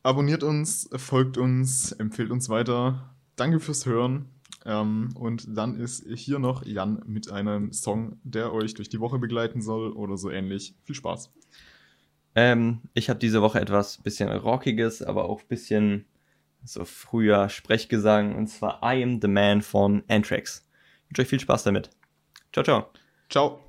[0.03, 3.15] abonniert uns, folgt uns, empfehlt uns weiter.
[3.37, 4.27] Danke fürs Hören.
[4.67, 9.19] Ähm, und dann ist hier noch Jan mit einem Song, der euch durch die Woche
[9.19, 10.75] begleiten soll oder so ähnlich.
[10.85, 11.31] Viel Spaß.
[12.35, 16.07] Ähm, ich habe diese Woche etwas bisschen Rockiges, aber auch bisschen
[16.65, 20.67] so früher Sprechgesang und zwar I Am the Man von Anthrax.
[21.05, 21.91] Ich wünsche euch viel Spaß damit.
[22.53, 22.87] Ciao, ciao.
[23.29, 23.64] Ciao.